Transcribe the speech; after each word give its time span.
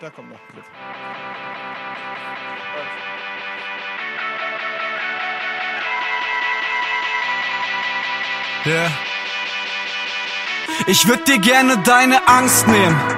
da 0.00 0.10
kommt 0.10 0.30
noch 0.30 0.38
ein 0.38 0.52
Clip. 0.52 0.64
Yeah. 8.66 8.90
Ich 10.86 11.08
würd 11.08 11.26
dir 11.26 11.38
gerne 11.38 11.78
deine 11.78 12.26
Angst 12.28 12.66
nehmen. 12.68 13.17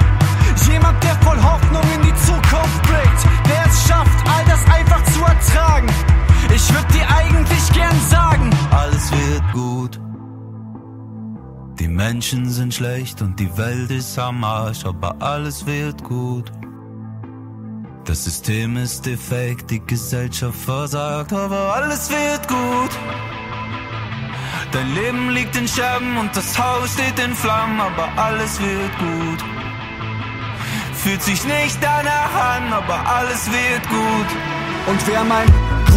Jemand, 0.71 1.03
der 1.03 1.15
voll 1.21 1.41
Hoffnung 1.41 1.83
in 1.95 2.01
die 2.01 2.15
Zukunft 2.25 2.81
blickt, 2.83 3.23
der 3.49 3.65
es 3.65 3.87
schafft, 3.87 4.27
all 4.27 4.45
das 4.45 4.65
einfach 4.67 5.03
zu 5.11 5.19
ertragen. 5.21 5.87
Ich 6.53 6.73
würd 6.73 6.93
dir 6.93 7.07
eigentlich 7.09 7.73
gern 7.73 7.99
sagen, 8.09 8.49
alles 8.71 9.11
wird 9.11 9.53
gut. 9.53 9.99
Die 11.79 11.87
Menschen 11.87 12.49
sind 12.49 12.73
schlecht 12.73 13.21
und 13.21 13.39
die 13.39 13.57
Welt 13.57 13.91
ist 13.91 14.17
am 14.19 14.43
Arsch, 14.43 14.85
aber 14.85 15.15
alles 15.19 15.65
wird 15.65 16.03
gut. 16.03 16.51
Das 18.05 18.23
System 18.23 18.77
ist 18.77 19.05
defekt, 19.05 19.71
die 19.71 19.79
Gesellschaft 19.85 20.59
versagt, 20.59 21.33
aber 21.33 21.75
alles 21.75 22.09
wird 22.09 22.47
gut. 22.47 22.91
Dein 24.71 24.93
Leben 24.95 25.29
liegt 25.31 25.55
in 25.55 25.67
Scherben 25.67 26.17
und 26.17 26.35
das 26.35 26.57
Haus 26.57 26.93
steht 26.93 27.19
in 27.19 27.33
Flammen, 27.35 27.79
aber 27.79 28.07
alles 28.15 28.59
wird 28.59 28.97
gut. 28.97 29.50
Fühlt 31.03 31.23
sich 31.23 31.43
nicht 31.45 31.79
danach 31.81 32.57
an, 32.57 32.71
aber 32.71 33.03
alles 33.07 33.51
wird 33.51 33.89
gut. 33.89 34.27
Und 34.85 35.07
wer 35.07 35.23
mein 35.23 35.47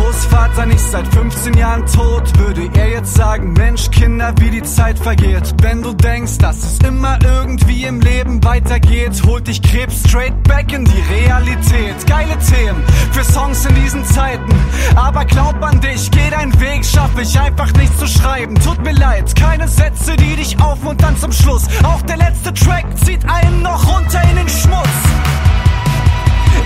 Großvater 0.05 0.67
nicht 0.67 0.81
seit 0.81 1.07
15 1.15 1.55
Jahren 1.55 1.87
tot, 1.87 2.39
würde 2.39 2.69
er 2.75 2.91
jetzt 2.91 3.15
sagen, 3.15 3.55
Mensch, 3.55 3.91
Kinder, 3.91 4.35
wie 4.39 4.51
die 4.51 4.63
Zeit 4.63 4.99
vergeht. 4.99 5.55
Wenn 5.63 5.81
du 5.81 5.95
denkst, 5.95 6.37
dass 6.39 6.59
es 6.59 6.79
immer 6.87 7.19
irgendwie 7.25 7.85
im 7.85 8.03
Leben 8.03 8.45
weitergeht, 8.45 9.23
holt 9.25 9.47
dich 9.49 9.63
Krebs 9.63 10.03
straight 10.07 10.43
back 10.43 10.75
in 10.75 10.85
die 10.85 11.01
Realität. 11.11 12.07
Geile 12.07 12.37
Themen 12.39 12.85
für 13.13 13.25
Songs 13.25 13.65
in 13.65 13.75
diesen 13.77 14.05
Zeiten. 14.05 14.55
Aber 14.95 15.25
glaub 15.25 15.63
an 15.63 15.81
dich, 15.81 16.11
geh 16.11 16.29
deinen 16.29 16.61
Weg, 16.61 16.85
schaff 16.85 17.11
ich 17.19 17.41
einfach 17.41 17.73
nicht 17.73 17.99
zu 17.99 18.07
schreiben. 18.07 18.57
Tut 18.57 18.85
mir 18.85 18.93
leid, 18.93 19.35
keine 19.35 19.69
Sätze, 19.69 20.17
die 20.17 20.37
dich 20.37 20.61
aufmuntern 20.61 21.17
zum 21.17 21.33
Schluss. 21.33 21.63
Auch 21.83 22.03
der 22.03 22.19
letzte 22.19 22.53
Track 22.53 22.85
zieht 23.03 23.25
einen 23.25 23.63
noch 23.63 23.89
runter 23.89 24.21
in 24.31 24.37
den 24.37 24.49
Schmutz. 24.51 24.89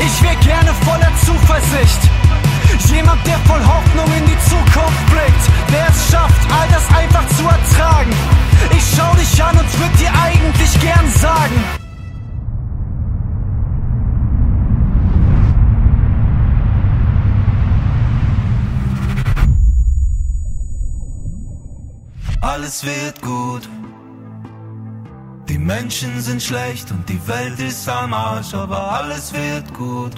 Ich 0.00 0.22
wär 0.25 0.34
gerne 0.34 0.72
voller 0.84 1.12
Zuversicht. 1.25 2.28
Jemand, 2.87 3.27
der 3.27 3.39
voll 3.41 3.65
Hoffnung 3.65 4.07
in 4.17 4.25
die 4.25 4.39
Zukunft 4.48 5.07
blickt, 5.11 5.73
der 5.73 5.89
es 5.89 6.11
schafft, 6.11 6.41
all 6.53 6.69
das 6.69 6.89
einfach 6.97 7.27
zu 7.37 7.45
ertragen. 7.45 8.12
Ich 8.71 8.84
schau 8.97 9.15
dich 9.15 9.43
an 9.43 9.57
und 9.57 9.79
würd 9.79 10.01
dir 10.01 10.12
eigentlich 10.21 10.81
gern 10.81 11.11
sagen. 11.11 11.65
Alles 22.41 22.84
wird 22.84 23.21
gut. 23.22 23.69
Die 25.49 25.59
Menschen 25.59 26.21
sind 26.21 26.43
schlecht 26.43 26.91
und 26.91 27.09
die 27.09 27.21
Welt 27.27 27.59
ist 27.59 27.88
am 27.88 28.12
Arsch, 28.12 28.55
aber 28.55 28.93
alles 28.93 29.33
wird 29.33 29.72
gut. 29.75 30.12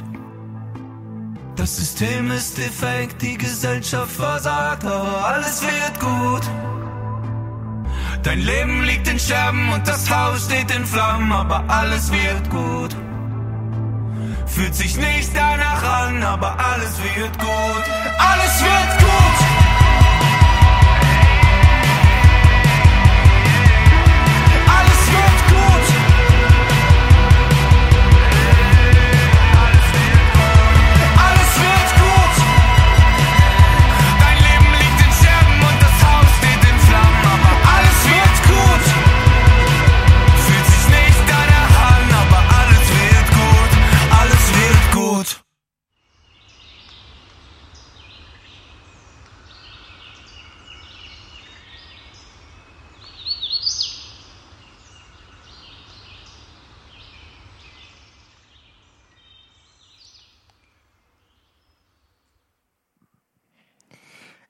Das 1.61 1.77
System 1.77 2.31
ist 2.31 2.57
defekt, 2.57 3.21
die 3.21 3.37
Gesellschaft 3.37 4.13
versagt, 4.13 4.83
aber 4.83 5.27
alles 5.27 5.61
wird 5.61 6.01
gut. 6.01 6.41
Dein 8.23 8.41
Leben 8.41 8.83
liegt 8.85 9.07
in 9.07 9.19
Scherben 9.19 9.71
und 9.71 9.87
das 9.87 10.09
Haus 10.09 10.47
steht 10.47 10.75
in 10.75 10.87
Flammen, 10.87 11.31
aber 11.31 11.63
alles 11.69 12.11
wird 12.11 12.49
gut. 12.49 12.97
Fühlt 14.47 14.75
sich 14.75 14.97
nicht 14.97 15.37
danach 15.37 16.07
an, 16.07 16.23
aber 16.23 16.59
alles 16.59 16.97
wird 17.15 17.39
gut. 17.39 17.85
Alles 18.19 18.63
wird 18.63 18.99
gut! 18.99 19.70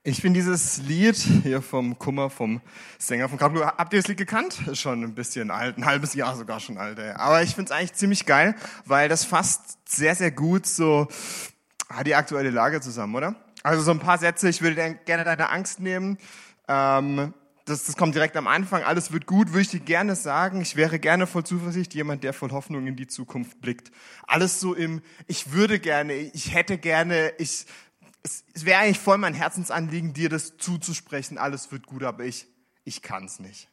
Ich 0.03 0.23
finde 0.23 0.41
dieses 0.41 0.79
Lied 0.79 1.17
hier 1.17 1.61
vom 1.61 1.99
Kummer, 1.99 2.31
vom 2.31 2.63
Sänger 2.99 3.29
von 3.29 3.37
Kraftklub, 3.37 3.67
habt 3.67 3.93
ihr 3.93 3.99
das 3.99 4.09
Lied 4.09 4.17
gekannt? 4.17 4.59
Schon 4.73 5.05
ein 5.05 5.15
bisschen 5.15 5.51
alt, 5.51 5.77
ein 5.77 5.85
halbes 5.85 6.15
Jahr 6.15 6.35
sogar 6.37 6.59
schon 6.59 6.79
alt. 6.79 6.99
Ey. 6.99 7.11
Aber 7.11 7.43
ich 7.43 7.55
finde 7.55 7.71
es 7.71 7.79
eigentlich 7.79 7.93
ziemlich 7.93 8.25
geil, 8.25 8.55
weil 8.87 9.11
das 9.11 9.27
fasst 9.27 9.77
sehr, 9.87 10.15
sehr 10.15 10.31
gut 10.31 10.65
so 10.65 11.07
ah, 11.91 12.03
die 12.03 12.15
aktuelle 12.15 12.49
Lage 12.49 12.81
zusammen, 12.81 13.15
oder? 13.15 13.35
Also 13.63 13.83
so 13.83 13.91
ein 13.91 13.99
paar 13.99 14.17
Sätze, 14.17 14.49
ich 14.49 14.63
würde 14.63 14.95
gerne 15.05 15.25
deine 15.25 15.51
Angst 15.51 15.81
nehmen. 15.81 16.17
Ähm, 16.67 17.35
das, 17.67 17.85
das 17.85 17.95
kommt 17.95 18.15
direkt 18.15 18.39
am 18.39 18.47
Anfang, 18.47 18.83
alles 18.83 19.13
wird 19.13 19.27
gut, 19.27 19.49
würde 19.49 19.61
ich 19.61 19.69
dir 19.69 19.81
gerne 19.81 20.17
sagen. 20.17 20.63
Ich 20.63 20.77
wäre 20.77 20.99
gerne 20.99 21.27
voll 21.27 21.45
Zuversicht, 21.45 21.93
jemand, 21.93 22.25
der 22.25 22.33
voll 22.33 22.53
Hoffnung 22.53 22.87
in 22.87 22.97
die 22.97 23.07
Zukunft 23.07 23.61
blickt. 23.61 23.91
Alles 24.27 24.61
so 24.61 24.75
im, 24.75 25.03
ich 25.27 25.53
würde 25.53 25.79
gerne, 25.79 26.15
ich 26.15 26.55
hätte 26.55 26.79
gerne, 26.79 27.35
ich, 27.37 27.67
es, 28.23 28.45
es 28.55 28.65
wäre 28.65 28.81
eigentlich 28.81 28.99
voll 28.99 29.19
mein 29.19 29.35
Herzensanliegen, 29.35 30.13
dir 30.13 30.29
das 30.29 30.57
zuzusprechen, 30.57 31.39
alles 31.39 31.73
wird 31.73 31.87
gut, 31.87 32.03
aber 32.03 32.25
ich, 32.25 32.47
ich 32.85 33.03
kann's 33.03 33.41
nicht. 33.41 33.69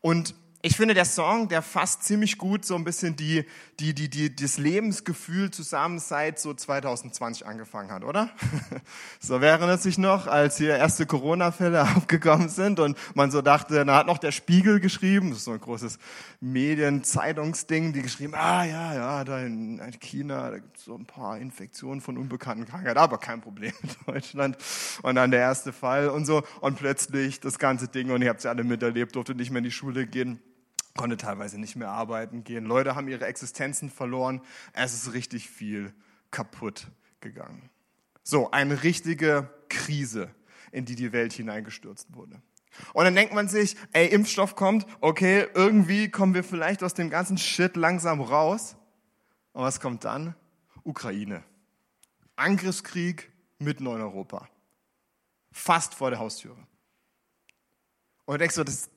Und 0.00 0.34
ich 0.66 0.78
finde, 0.78 0.94
der 0.94 1.04
Song, 1.04 1.48
der 1.48 1.60
fasst 1.60 2.04
ziemlich 2.04 2.38
gut 2.38 2.64
so 2.64 2.74
ein 2.74 2.84
bisschen 2.84 3.16
die, 3.16 3.44
die, 3.80 3.92
die, 3.92 4.08
die, 4.08 4.34
das 4.34 4.56
Lebensgefühl 4.56 5.50
zusammen 5.50 5.98
seit 5.98 6.38
so 6.38 6.54
2020 6.54 7.46
angefangen 7.46 7.92
hat, 7.92 8.02
oder? 8.02 8.30
So 9.20 9.40
während 9.40 9.70
es 9.70 9.82
sich 9.82 9.98
noch, 9.98 10.26
als 10.26 10.56
hier 10.56 10.76
erste 10.76 11.04
Corona-Fälle 11.06 11.82
aufgekommen 11.96 12.48
sind 12.48 12.80
und 12.80 12.96
man 13.14 13.30
so 13.30 13.42
dachte, 13.42 13.84
da 13.84 13.96
hat 13.96 14.06
noch 14.06 14.16
der 14.16 14.32
Spiegel 14.32 14.80
geschrieben, 14.80 15.30
das 15.30 15.40
ist 15.40 15.44
so 15.44 15.52
ein 15.52 15.60
großes 15.60 15.98
Medien-Zeitungsding, 16.40 17.92
die 17.92 18.00
geschrieben, 18.00 18.34
ah 18.34 18.64
ja, 18.64 18.94
ja, 18.94 19.24
da 19.24 19.40
in 19.40 19.80
China, 20.00 20.50
da 20.50 20.58
gibt 20.58 20.78
es 20.78 20.84
so 20.84 20.94
ein 20.94 21.04
paar 21.04 21.38
Infektionen 21.38 22.00
von 22.00 22.16
unbekannten 22.16 22.64
Krankheiten, 22.64 22.98
aber 22.98 23.18
kein 23.18 23.42
Problem 23.42 23.72
in 23.82 23.90
Deutschland. 24.06 24.56
Und 25.02 25.16
dann 25.16 25.30
der 25.30 25.40
erste 25.40 25.74
Fall 25.74 26.08
und 26.08 26.24
so 26.24 26.42
und 26.60 26.76
plötzlich 26.76 27.40
das 27.40 27.58
ganze 27.58 27.88
Ding 27.88 28.10
und 28.10 28.22
ihr 28.22 28.30
habt 28.30 28.40
es 28.40 28.44
ja 28.44 28.50
alle 28.50 28.64
miterlebt, 28.64 29.14
durfte 29.14 29.34
nicht 29.34 29.50
mehr 29.50 29.58
in 29.58 29.64
die 29.64 29.70
Schule 29.70 30.06
gehen 30.06 30.40
konnte 30.96 31.16
teilweise 31.16 31.58
nicht 31.58 31.76
mehr 31.76 31.90
arbeiten 31.90 32.44
gehen. 32.44 32.64
Leute 32.64 32.94
haben 32.94 33.08
ihre 33.08 33.26
Existenzen 33.26 33.90
verloren. 33.90 34.40
Es 34.72 34.94
ist 34.94 35.12
richtig 35.12 35.50
viel 35.50 35.92
kaputt 36.30 36.88
gegangen. 37.20 37.70
So, 38.22 38.50
eine 38.50 38.82
richtige 38.82 39.50
Krise, 39.68 40.30
in 40.72 40.84
die 40.84 40.94
die 40.94 41.12
Welt 41.12 41.32
hineingestürzt 41.32 42.14
wurde. 42.14 42.40
Und 42.92 43.04
dann 43.04 43.14
denkt 43.14 43.34
man 43.34 43.48
sich, 43.48 43.76
ey, 43.92 44.08
Impfstoff 44.08 44.56
kommt, 44.56 44.86
okay, 45.00 45.46
irgendwie 45.54 46.10
kommen 46.10 46.34
wir 46.34 46.42
vielleicht 46.42 46.82
aus 46.82 46.94
dem 46.94 47.10
ganzen 47.10 47.38
Shit 47.38 47.76
langsam 47.76 48.20
raus. 48.20 48.76
Und 49.52 49.62
was 49.62 49.80
kommt 49.80 50.04
dann? 50.04 50.34
Ukraine. 50.82 51.44
Angriffskrieg 52.36 53.30
mitten 53.58 53.86
in 53.86 54.00
Europa. 54.00 54.48
Fast 55.52 55.94
vor 55.94 56.10
der 56.10 56.18
Haustüre. 56.18 56.56
Und 58.26 58.40
denkst 58.40 58.54
so, 58.54 58.64
das, 58.64 58.88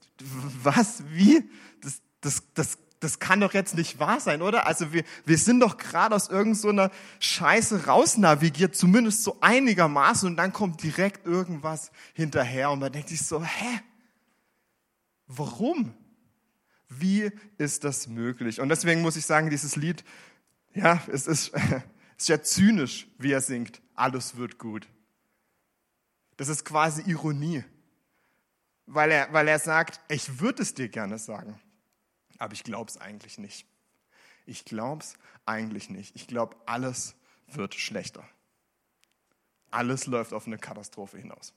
was, 0.64 1.04
wie? 1.10 1.50
Das, 1.82 2.02
das, 2.22 2.44
das 2.54 2.78
das 3.00 3.20
kann 3.20 3.40
doch 3.40 3.54
jetzt 3.54 3.76
nicht 3.76 4.00
wahr 4.00 4.20
sein, 4.20 4.42
oder? 4.42 4.66
Also 4.66 4.92
wir, 4.92 5.04
wir 5.26 5.38
sind 5.38 5.60
doch 5.60 5.78
gerade 5.78 6.16
aus 6.16 6.30
irgendeiner 6.30 6.90
so 6.90 6.96
Scheiße 7.20 7.86
rausnavigiert, 7.86 8.76
zumindest 8.76 9.24
so 9.24 9.38
einigermaßen, 9.42 10.28
und 10.30 10.38
dann 10.38 10.52
kommt 10.52 10.82
direkt 10.82 11.26
irgendwas 11.26 11.92
hinterher 12.14 12.72
und 12.72 12.80
man 12.80 12.92
denkt 12.92 13.10
sich 13.10 13.22
so, 13.22 13.44
hä? 13.44 13.82
Warum? 15.28 15.94
Wie 16.90 17.32
ist 17.58 17.84
das 17.84 18.08
möglich? 18.08 18.62
Und 18.62 18.70
deswegen 18.70 19.02
muss 19.02 19.16
ich 19.16 19.26
sagen, 19.26 19.50
dieses 19.50 19.76
Lied, 19.76 20.04
ja, 20.74 21.02
es 21.12 21.28
ist, 21.28 21.52
es 22.18 22.24
ist 22.24 22.30
ja 22.30 22.42
zynisch, 22.42 23.08
wie 23.20 23.32
er 23.32 23.42
singt. 23.42 23.82
Alles 23.94 24.38
wird 24.38 24.58
gut. 24.58 24.88
Das 26.38 26.48
ist 26.48 26.66
quasi 26.66 27.04
Ironie, 27.04 27.64
weil 28.88 29.12
er, 29.12 29.32
weil 29.32 29.48
er 29.48 29.60
sagt, 29.60 30.00
ich 30.10 30.40
würde 30.40 30.64
es 30.64 30.74
dir 30.74 30.90
gerne 30.90 31.18
sagen 31.20 31.60
aber 32.38 32.54
ich 32.54 32.64
glaube 32.64 32.90
es 32.90 32.98
eigentlich 32.98 33.38
nicht. 33.38 33.66
Ich 34.46 34.66
glaube 34.66 35.04
es 35.04 35.16
eigentlich 35.46 35.90
nicht. 35.90 36.16
Ich 36.16 36.28
glaube, 36.28 36.56
alles 36.66 37.16
wird 37.48 37.76
schlechter. 37.76 38.24
Alles 39.72 40.08
läuft 40.08 40.34
auf 40.34 40.48
eine 40.48 40.58
Katastrophe 40.58 41.18
hinaus. 41.18 41.54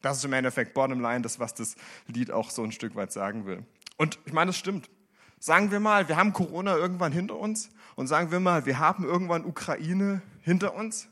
Das 0.00 0.18
ist 0.18 0.24
im 0.24 0.32
Endeffekt 0.32 0.74
bottom 0.74 1.00
line, 1.00 1.22
das, 1.22 1.38
was 1.38 1.54
das 1.54 1.76
Lied 2.06 2.30
auch 2.30 2.50
so 2.50 2.62
ein 2.62 2.72
Stück 2.72 2.94
weit 2.94 3.12
sagen 3.12 3.46
will. 3.46 3.64
Und 3.96 4.18
ich 4.24 4.32
meine, 4.32 4.48
das 4.48 4.58
stimmt. 4.58 4.90
Sagen 5.38 5.70
wir 5.72 5.80
mal, 5.80 6.08
wir 6.08 6.16
haben 6.16 6.32
Corona 6.32 6.76
irgendwann 6.76 7.12
hinter 7.12 7.36
uns 7.36 7.70
und 7.96 8.06
sagen 8.06 8.30
wir 8.30 8.38
mal, 8.38 8.64
wir 8.64 8.78
haben 8.78 9.04
irgendwann 9.04 9.44
Ukraine 9.44 10.22
hinter 10.40 10.74
uns. 10.74 11.08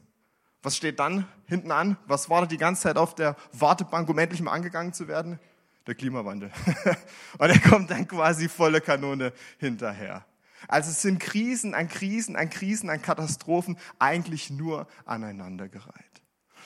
Was 0.63 0.77
steht 0.77 0.99
dann 0.99 1.27
hinten 1.47 1.73
an? 1.73 1.97
Was 2.07 2.29
wartet 2.29 2.53
die 2.53 2.59
ganze 2.59 2.83
Zeit 2.83 2.97
auf 2.97 3.15
der 3.15 3.37
Wartebank, 3.53 4.09
um 4.09 4.19
endlich 4.19 4.43
mal 4.43 4.53
angegangen 4.53 4.93
zu 4.93 5.09
werden? 5.09 5.39
der 5.87 5.95
Klimawandel. 5.95 6.53
Und 7.39 7.51
er 7.51 7.59
kommt 7.59 7.91
dann 7.91 8.07
quasi 8.07 8.49
volle 8.49 8.81
Kanone 8.81 9.33
hinterher. 9.59 10.25
Also 10.69 10.91
es 10.91 11.03
sind 11.03 11.19
Krisen 11.19 11.75
an 11.75 11.89
Krisen 11.89 12.37
an 12.37 12.51
Krisen 12.51 12.91
an 12.91 13.01
Katastrophen 13.01 13.79
eigentlich 13.99 14.51
nur 14.51 14.87
aneinandergereiht. 15.07 16.23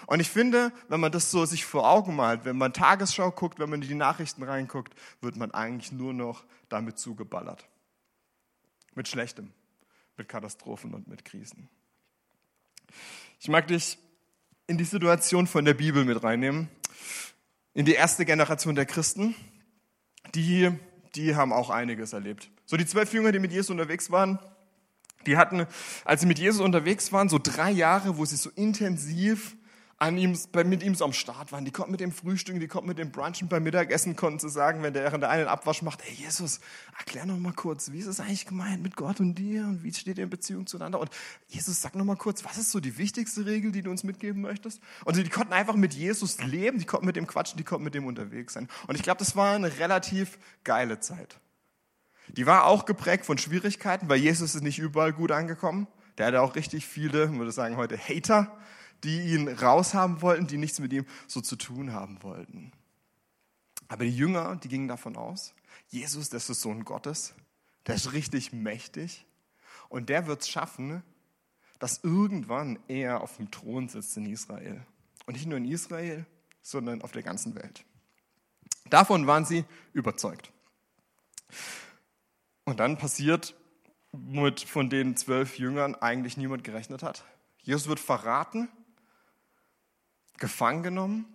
Und 0.06 0.20
ich 0.20 0.28
finde, 0.28 0.72
wenn 0.88 1.00
man 1.00 1.12
das 1.12 1.30
so 1.30 1.46
sich 1.46 1.64
vor 1.64 1.88
Augen 1.88 2.16
malt, 2.16 2.44
wenn 2.44 2.58
man 2.58 2.72
Tagesschau 2.72 3.30
guckt, 3.30 3.58
wenn 3.58 3.70
man 3.70 3.80
in 3.80 3.88
die 3.88 3.94
Nachrichten 3.94 4.42
reinguckt, 4.42 4.94
wird 5.22 5.36
man 5.36 5.52
eigentlich 5.52 5.92
nur 5.92 6.12
noch 6.12 6.44
damit 6.68 6.98
zugeballert. 6.98 7.66
Mit 8.94 9.08
Schlechtem, 9.08 9.52
mit 10.16 10.28
Katastrophen 10.28 10.92
und 10.92 11.06
mit 11.06 11.24
Krisen. 11.24 11.70
Ich 13.44 13.50
mag 13.50 13.66
dich 13.66 13.98
in 14.68 14.78
die 14.78 14.84
Situation 14.84 15.46
von 15.46 15.66
der 15.66 15.74
Bibel 15.74 16.06
mit 16.06 16.22
reinnehmen 16.22 16.70
in 17.74 17.84
die 17.84 17.92
erste 17.92 18.24
Generation 18.24 18.74
der 18.74 18.86
Christen, 18.86 19.34
die, 20.34 20.70
die 21.14 21.36
haben 21.36 21.52
auch 21.52 21.68
einiges 21.68 22.14
erlebt. 22.14 22.48
So 22.64 22.78
die 22.78 22.86
zwölf 22.86 23.12
Jünger, 23.12 23.32
die 23.32 23.40
mit 23.40 23.52
Jesus 23.52 23.68
unterwegs 23.68 24.10
waren, 24.10 24.38
die 25.26 25.36
hatten, 25.36 25.66
als 26.06 26.22
sie 26.22 26.26
mit 26.26 26.38
Jesus 26.38 26.62
unterwegs 26.62 27.12
waren, 27.12 27.28
so 27.28 27.38
drei 27.38 27.70
Jahre, 27.70 28.16
wo 28.16 28.24
sie 28.24 28.36
so 28.36 28.48
intensiv 28.48 29.56
an 30.04 30.18
ihm, 30.18 30.38
mit 30.66 30.82
ihm 30.82 30.94
so 30.94 31.04
am 31.04 31.14
Start 31.14 31.50
waren. 31.50 31.64
Die 31.64 31.70
konnten 31.70 31.92
mit 31.92 32.00
dem 32.00 32.12
Frühstücken, 32.12 32.60
die 32.60 32.68
konnten 32.68 32.88
mit 32.88 32.98
dem 32.98 33.10
Brunchen 33.10 33.48
beim 33.48 33.62
Mittagessen, 33.62 34.16
konnten 34.16 34.38
sie 34.38 34.50
sagen, 34.50 34.82
wenn 34.82 34.92
der 34.92 35.10
der 35.16 35.30
einen 35.30 35.48
Abwasch 35.48 35.80
macht, 35.80 36.04
hey 36.04 36.14
Jesus, 36.14 36.60
erklär 36.98 37.24
noch 37.24 37.38
mal 37.38 37.54
kurz, 37.54 37.90
wie 37.90 38.00
ist 38.00 38.06
es 38.06 38.20
eigentlich 38.20 38.44
gemeint 38.44 38.82
mit 38.82 38.96
Gott 38.96 39.20
und 39.20 39.34
dir 39.36 39.62
und 39.62 39.82
wie 39.82 39.92
steht 39.94 40.18
ihr 40.18 40.24
in 40.24 40.30
Beziehung 40.30 40.66
zueinander? 40.66 41.00
Und 41.00 41.10
Jesus, 41.48 41.80
sag 41.80 41.94
noch 41.94 42.04
mal 42.04 42.16
kurz, 42.16 42.44
was 42.44 42.58
ist 42.58 42.70
so 42.70 42.80
die 42.80 42.98
wichtigste 42.98 43.46
Regel, 43.46 43.72
die 43.72 43.80
du 43.80 43.90
uns 43.90 44.04
mitgeben 44.04 44.42
möchtest? 44.42 44.80
Und 45.06 45.16
die 45.16 45.26
konnten 45.28 45.54
einfach 45.54 45.74
mit 45.74 45.94
Jesus 45.94 46.38
leben, 46.42 46.78
die 46.78 46.84
konnten 46.84 47.06
mit 47.06 47.16
dem 47.16 47.26
quatschen, 47.26 47.56
die 47.56 47.64
konnten 47.64 47.84
mit 47.84 47.94
dem 47.94 48.06
unterwegs 48.06 48.52
sein. 48.52 48.68
Und 48.86 48.96
ich 48.96 49.02
glaube, 49.02 49.18
das 49.18 49.36
war 49.36 49.54
eine 49.54 49.78
relativ 49.78 50.38
geile 50.64 51.00
Zeit. 51.00 51.40
Die 52.28 52.44
war 52.44 52.66
auch 52.66 52.84
geprägt 52.84 53.24
von 53.24 53.38
Schwierigkeiten, 53.38 54.08
weil 54.08 54.18
Jesus 54.18 54.54
ist 54.54 54.62
nicht 54.62 54.78
überall 54.78 55.14
gut 55.14 55.30
angekommen. 55.30 55.86
Der 56.18 56.26
hatte 56.26 56.42
auch 56.42 56.56
richtig 56.56 56.86
viele, 56.86 57.32
würde 57.32 57.48
ich 57.48 57.54
sagen 57.54 57.76
heute, 57.76 57.96
Hater 57.96 58.54
die 59.02 59.34
ihn 59.34 59.48
raushaben 59.48 60.22
wollten, 60.22 60.46
die 60.46 60.56
nichts 60.56 60.78
mit 60.78 60.92
ihm 60.92 61.06
so 61.26 61.40
zu 61.40 61.56
tun 61.56 61.92
haben 61.92 62.22
wollten. 62.22 62.72
Aber 63.88 64.04
die 64.04 64.16
Jünger, 64.16 64.56
die 64.56 64.68
gingen 64.68 64.88
davon 64.88 65.16
aus, 65.16 65.54
Jesus, 65.88 66.30
das 66.30 66.48
ist 66.48 66.60
Sohn 66.60 66.84
Gottes, 66.84 67.34
der 67.86 67.96
ist 67.96 68.12
richtig 68.12 68.52
mächtig 68.52 69.26
und 69.88 70.08
der 70.08 70.26
wird 70.26 70.42
es 70.42 70.48
schaffen, 70.48 71.02
dass 71.78 72.02
irgendwann 72.02 72.78
er 72.88 73.20
auf 73.20 73.36
dem 73.36 73.50
Thron 73.50 73.88
sitzt 73.88 74.16
in 74.16 74.26
Israel. 74.26 74.86
Und 75.26 75.34
nicht 75.34 75.46
nur 75.46 75.58
in 75.58 75.64
Israel, 75.64 76.24
sondern 76.62 77.02
auf 77.02 77.12
der 77.12 77.22
ganzen 77.22 77.54
Welt. 77.54 77.84
Davon 78.90 79.26
waren 79.26 79.44
sie 79.44 79.64
überzeugt. 79.92 80.50
Und 82.64 82.80
dann 82.80 82.96
passiert, 82.98 83.54
womit 84.12 84.60
von 84.60 84.88
den 84.88 85.16
zwölf 85.16 85.58
Jüngern 85.58 85.94
eigentlich 85.94 86.36
niemand 86.36 86.64
gerechnet 86.64 87.02
hat. 87.02 87.24
Jesus 87.62 87.88
wird 87.88 88.00
verraten 88.00 88.68
gefangen 90.38 90.82
genommen. 90.82 91.26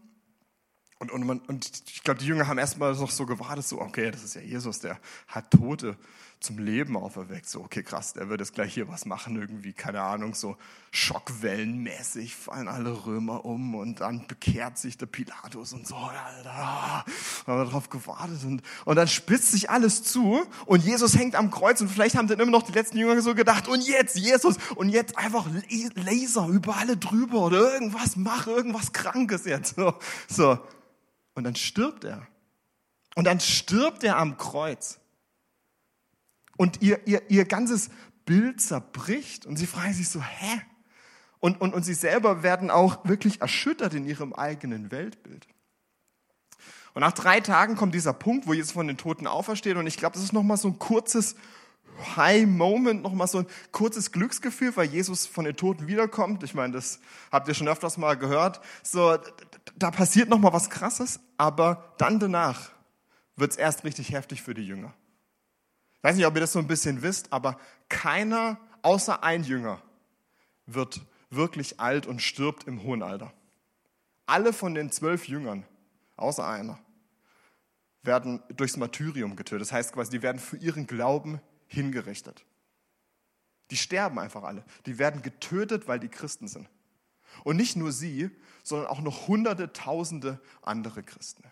Und, 0.99 1.11
und, 1.11 1.25
man, 1.25 1.39
und 1.39 1.83
ich 1.87 2.03
glaube, 2.03 2.19
die 2.19 2.25
Jünger 2.25 2.47
haben 2.47 2.57
erstmal 2.57 2.93
noch 2.93 3.11
so 3.11 3.25
gewartet, 3.25 3.65
so, 3.65 3.79
okay, 3.79 4.11
das 4.11 4.23
ist 4.23 4.35
ja 4.35 4.41
Jesus, 4.41 4.79
der 4.79 4.99
hat 5.27 5.51
Tote 5.51 5.97
zum 6.39 6.57
Leben 6.57 6.95
auferweckt. 6.95 7.49
So, 7.49 7.59
okay, 7.61 7.83
krass, 7.83 8.13
der 8.13 8.29
wird 8.29 8.39
jetzt 8.39 8.53
gleich 8.53 8.73
hier 8.73 8.87
was 8.87 9.05
machen, 9.05 9.35
irgendwie, 9.35 9.73
keine 9.73 10.01
Ahnung, 10.01 10.33
so 10.33 10.55
schockwellenmäßig 10.91 12.33
fallen 12.35 12.69
alle 12.69 13.05
Römer 13.05 13.43
um 13.43 13.75
und 13.75 13.99
dann 13.99 14.25
bekehrt 14.25 14.77
sich 14.77 14.97
der 14.97 15.07
Pilatus 15.07 15.73
und 15.73 15.85
so, 15.85 15.95
Alter, 15.95 17.05
haben 17.05 17.05
wir 17.45 17.65
darauf 17.65 17.89
gewartet 17.89 18.43
und, 18.45 18.61
und 18.85 18.95
dann 18.95 19.07
spitzt 19.09 19.51
sich 19.51 19.69
alles 19.69 20.03
zu 20.03 20.41
und 20.65 20.83
Jesus 20.83 21.17
hängt 21.17 21.35
am 21.35 21.51
Kreuz 21.51 21.81
und 21.81 21.89
vielleicht 21.89 22.15
haben 22.15 22.27
dann 22.29 22.39
immer 22.39 22.51
noch 22.51 22.63
die 22.63 22.71
letzten 22.71 22.97
Jünger 22.97 23.21
so 23.21 23.35
gedacht, 23.35 23.67
und 23.67 23.85
jetzt 23.85 24.15
Jesus, 24.15 24.55
und 24.75 24.89
jetzt 24.89 25.17
einfach 25.17 25.45
Laser 25.95 26.47
über 26.47 26.77
alle 26.77 26.95
drüber 26.95 27.41
oder 27.41 27.73
irgendwas, 27.73 28.15
mach 28.15 28.47
irgendwas 28.47 28.93
Krankes 28.93 29.43
jetzt, 29.45 29.75
so, 29.75 29.93
so. 30.29 30.57
Und 31.35 31.43
dann 31.43 31.55
stirbt 31.55 32.05
er. 32.05 32.25
Und 33.15 33.25
dann 33.25 33.39
stirbt 33.39 34.03
er 34.03 34.17
am 34.17 34.37
Kreuz. 34.37 34.99
Und 36.59 36.81
ihr, 36.81 37.07
ihr, 37.07 37.21
ihr 37.29 37.45
ganzes 37.45 37.89
Bild 38.25 38.59
zerbricht 38.59 39.45
und 39.45 39.55
sie 39.55 39.65
fragen 39.65 39.93
sich 39.93 40.09
so, 40.09 40.21
hä? 40.21 40.61
Und, 41.39 41.61
und, 41.61 41.73
und 41.73 41.83
sie 41.83 41.93
selber 41.93 42.43
werden 42.43 42.69
auch 42.69 43.07
wirklich 43.07 43.39
erschüttert 43.39 43.93
in 43.93 44.05
ihrem 44.05 44.33
eigenen 44.33 44.91
Weltbild. 44.91 45.47
Und 46.93 46.99
nach 46.99 47.13
drei 47.13 47.39
Tagen 47.39 47.77
kommt 47.77 47.95
dieser 47.95 48.11
Punkt, 48.11 48.45
wo 48.45 48.53
Jesus 48.53 48.73
von 48.73 48.87
den 48.87 48.97
Toten 48.97 49.25
aufersteht. 49.25 49.77
Und 49.77 49.87
ich 49.87 49.95
glaube, 49.95 50.15
das 50.15 50.23
ist 50.23 50.33
nochmal 50.33 50.57
so 50.57 50.67
ein 50.67 50.79
kurzes 50.79 51.37
High 52.17 52.45
Moment, 52.45 53.03
nochmal 53.03 53.29
so 53.29 53.37
ein 53.37 53.47
kurzes 53.71 54.11
Glücksgefühl, 54.11 54.75
weil 54.75 54.89
Jesus 54.89 55.27
von 55.27 55.45
den 55.45 55.55
Toten 55.55 55.87
wiederkommt. 55.87 56.43
Ich 56.43 56.55
meine, 56.55 56.73
das 56.73 56.99
habt 57.31 57.47
ihr 57.47 57.53
schon 57.53 57.69
öfters 57.69 57.97
mal 57.97 58.17
gehört. 58.17 58.59
So, 58.83 59.17
da 59.77 59.91
passiert 59.91 60.27
nochmal 60.27 60.51
was 60.51 60.69
Krasses, 60.69 61.21
aber 61.37 61.93
dann 61.99 62.19
danach 62.19 62.71
wird 63.37 63.51
es 63.51 63.57
erst 63.57 63.85
richtig 63.85 64.11
heftig 64.11 64.41
für 64.41 64.53
die 64.53 64.67
Jünger. 64.67 64.93
Ich 65.99 66.03
weiß 66.03 66.15
nicht, 66.15 66.25
ob 66.25 66.35
ihr 66.35 66.41
das 66.41 66.53
so 66.53 66.59
ein 66.59 66.67
bisschen 66.67 67.01
wisst, 67.01 67.33
aber 67.33 67.59
keiner 67.89 68.57
außer 68.83 69.21
ein 69.21 69.43
Jünger 69.43 69.81
wird 70.65 71.01
wirklich 71.29 71.79
alt 71.79 72.07
und 72.07 72.21
stirbt 72.21 72.63
im 72.65 72.83
hohen 72.83 73.03
Alter. 73.03 73.33
Alle 74.25 74.53
von 74.53 74.75
den 74.75 74.91
zwölf 74.91 75.27
Jüngern, 75.27 75.65
außer 76.15 76.47
einer, 76.47 76.79
werden 78.01 78.41
durchs 78.55 78.77
Martyrium 78.77 79.35
getötet. 79.35 79.61
Das 79.61 79.73
heißt 79.73 79.91
quasi, 79.91 80.11
die 80.11 80.21
werden 80.21 80.39
für 80.39 80.55
ihren 80.55 80.87
Glauben 80.87 81.41
hingerichtet. 81.67 82.45
Die 83.69 83.77
sterben 83.77 84.19
einfach 84.19 84.43
alle. 84.43 84.63
Die 84.85 84.99
werden 84.99 85.21
getötet, 85.21 85.87
weil 85.87 85.99
die 85.99 86.07
Christen 86.07 86.47
sind. 86.47 86.69
Und 87.43 87.57
nicht 87.57 87.75
nur 87.75 87.91
sie, 87.91 88.31
sondern 88.63 88.87
auch 88.87 89.01
noch 89.01 89.27
hunderte, 89.27 89.73
tausende 89.73 90.39
andere 90.61 91.03
Christen. 91.03 91.43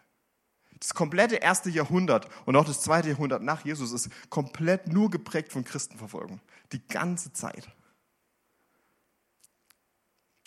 Das 0.80 0.94
komplette 0.94 1.36
erste 1.36 1.70
Jahrhundert 1.70 2.28
und 2.46 2.56
auch 2.56 2.66
das 2.66 2.82
zweite 2.82 3.10
Jahrhundert 3.10 3.42
nach 3.42 3.66
Jesus 3.66 3.92
ist 3.92 4.10
komplett 4.30 4.88
nur 4.88 5.10
geprägt 5.10 5.52
von 5.52 5.64
Christenverfolgung. 5.64 6.40
Die 6.72 6.86
ganze 6.88 7.34
Zeit. 7.34 7.68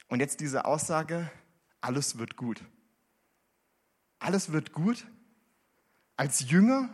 Und 0.09 0.21
jetzt 0.21 0.41
diese 0.41 0.65
Aussage, 0.65 1.31
alles 1.81 2.19
wird 2.19 2.37
gut. 2.37 2.63
Alles 4.19 4.53
wird 4.53 4.73
gut 4.73 5.07
als 6.17 6.51
Jünger, 6.51 6.91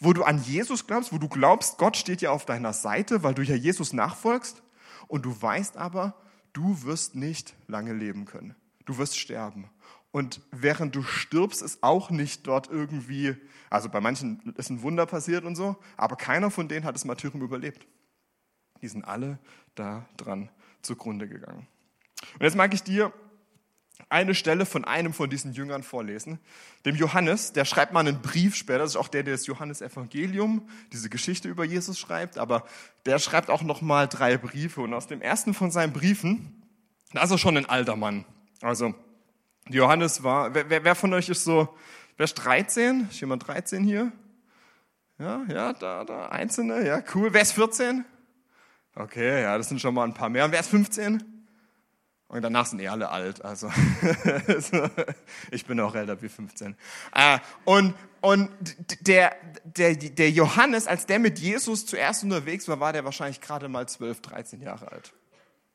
wo 0.00 0.12
du 0.12 0.24
an 0.24 0.42
Jesus 0.42 0.88
glaubst, 0.88 1.12
wo 1.12 1.18
du 1.18 1.28
glaubst, 1.28 1.78
Gott 1.78 1.96
steht 1.96 2.22
ja 2.22 2.32
auf 2.32 2.44
deiner 2.44 2.72
Seite, 2.72 3.22
weil 3.22 3.34
du 3.34 3.42
ja 3.42 3.54
Jesus 3.54 3.92
nachfolgst 3.92 4.62
und 5.06 5.24
du 5.24 5.40
weißt 5.40 5.76
aber, 5.76 6.20
du 6.52 6.82
wirst 6.82 7.14
nicht 7.14 7.54
lange 7.68 7.92
leben 7.92 8.24
können. 8.24 8.56
Du 8.84 8.98
wirst 8.98 9.16
sterben. 9.16 9.70
Und 10.14 10.40
während 10.52 10.94
du 10.94 11.02
stirbst, 11.02 11.60
ist 11.60 11.82
auch 11.82 12.08
nicht 12.08 12.46
dort 12.46 12.70
irgendwie, 12.70 13.34
also 13.68 13.88
bei 13.88 14.00
manchen 14.00 14.54
ist 14.56 14.70
ein 14.70 14.80
Wunder 14.82 15.06
passiert 15.06 15.44
und 15.44 15.56
so, 15.56 15.74
aber 15.96 16.14
keiner 16.14 16.52
von 16.52 16.68
denen 16.68 16.84
hat 16.84 16.94
das 16.94 17.04
Martyrium 17.04 17.42
überlebt. 17.42 17.84
Die 18.80 18.86
sind 18.86 19.04
alle 19.04 19.40
da 19.74 20.08
dran 20.16 20.50
zugrunde 20.82 21.26
gegangen. 21.26 21.66
Und 22.34 22.42
jetzt 22.42 22.54
mag 22.54 22.72
ich 22.72 22.84
dir 22.84 23.12
eine 24.08 24.36
Stelle 24.36 24.66
von 24.66 24.84
einem 24.84 25.12
von 25.12 25.28
diesen 25.28 25.52
Jüngern 25.52 25.82
vorlesen. 25.82 26.38
Dem 26.86 26.94
Johannes, 26.94 27.52
der 27.52 27.64
schreibt 27.64 27.92
mal 27.92 28.06
einen 28.06 28.22
Brief 28.22 28.54
später, 28.54 28.78
das 28.78 28.90
ist 28.90 28.96
auch 28.96 29.08
der, 29.08 29.24
der 29.24 29.34
das 29.34 29.48
Johannesevangelium, 29.48 30.68
diese 30.92 31.10
Geschichte 31.10 31.48
über 31.48 31.64
Jesus 31.64 31.98
schreibt, 31.98 32.38
aber 32.38 32.68
der 33.04 33.18
schreibt 33.18 33.50
auch 33.50 33.62
noch 33.62 33.82
mal 33.82 34.06
drei 34.06 34.38
Briefe 34.38 34.80
und 34.80 34.94
aus 34.94 35.08
dem 35.08 35.20
ersten 35.20 35.54
von 35.54 35.72
seinen 35.72 35.92
Briefen, 35.92 36.62
da 37.12 37.24
ist 37.24 37.32
er 37.32 37.38
schon 37.38 37.56
ein 37.56 37.66
alter 37.66 37.96
Mann. 37.96 38.24
Also 38.60 38.94
Johannes 39.68 40.22
war, 40.22 40.54
wer, 40.54 40.84
wer 40.84 40.94
von 40.94 41.12
euch 41.14 41.28
ist 41.28 41.44
so, 41.44 41.68
wer 42.16 42.24
ist 42.24 42.34
13? 42.34 43.08
Ist 43.10 43.20
jemand 43.20 43.46
13 43.46 43.84
hier? 43.84 44.12
Ja, 45.18 45.44
ja, 45.48 45.72
da, 45.72 46.04
da, 46.04 46.26
Einzelne, 46.26 46.86
ja, 46.86 47.02
cool. 47.14 47.32
Wer 47.32 47.42
ist 47.42 47.52
14? 47.52 48.04
Okay, 48.96 49.42
ja, 49.42 49.56
das 49.56 49.68
sind 49.68 49.80
schon 49.80 49.94
mal 49.94 50.04
ein 50.04 50.14
paar 50.14 50.28
mehr. 50.28 50.44
Und 50.44 50.52
wer 50.52 50.60
ist 50.60 50.70
15? 50.70 51.22
Und 52.28 52.42
danach 52.42 52.66
sind 52.66 52.80
eh 52.80 52.88
alle 52.88 53.10
alt. 53.10 53.44
Also 53.44 53.70
ich 55.50 55.66
bin 55.66 55.78
auch 55.80 55.94
älter 55.94 56.20
wie 56.20 56.28
15. 56.28 56.76
Äh, 57.14 57.38
und 57.64 57.94
und 58.24 58.48
der, 59.06 59.36
der, 59.64 59.94
der 59.96 60.30
Johannes, 60.30 60.86
als 60.86 61.04
der 61.04 61.18
mit 61.18 61.38
Jesus 61.38 61.84
zuerst 61.84 62.24
unterwegs 62.24 62.66
war, 62.68 62.80
war 62.80 62.90
der 62.94 63.04
wahrscheinlich 63.04 63.42
gerade 63.42 63.68
mal 63.68 63.86
12, 63.86 64.22
13 64.22 64.62
Jahre 64.62 64.90
alt. 64.90 65.12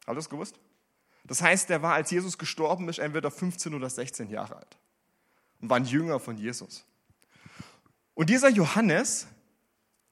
Habt 0.07 0.09
ihr 0.09 0.15
das 0.15 0.31
gewusst? 0.31 0.59
Das 1.29 1.43
heißt, 1.43 1.69
der 1.69 1.83
war, 1.83 1.93
als 1.93 2.09
Jesus 2.09 2.39
gestorben 2.39 2.89
ist, 2.89 2.97
entweder 2.97 3.29
15 3.29 3.75
oder 3.75 3.87
16 3.87 4.31
Jahre 4.31 4.57
alt. 4.57 4.77
Und 5.61 5.69
war 5.69 5.77
ein 5.77 5.85
Jünger 5.85 6.19
von 6.19 6.37
Jesus. 6.37 6.85
Und 8.15 8.31
dieser 8.31 8.49
Johannes, 8.49 9.27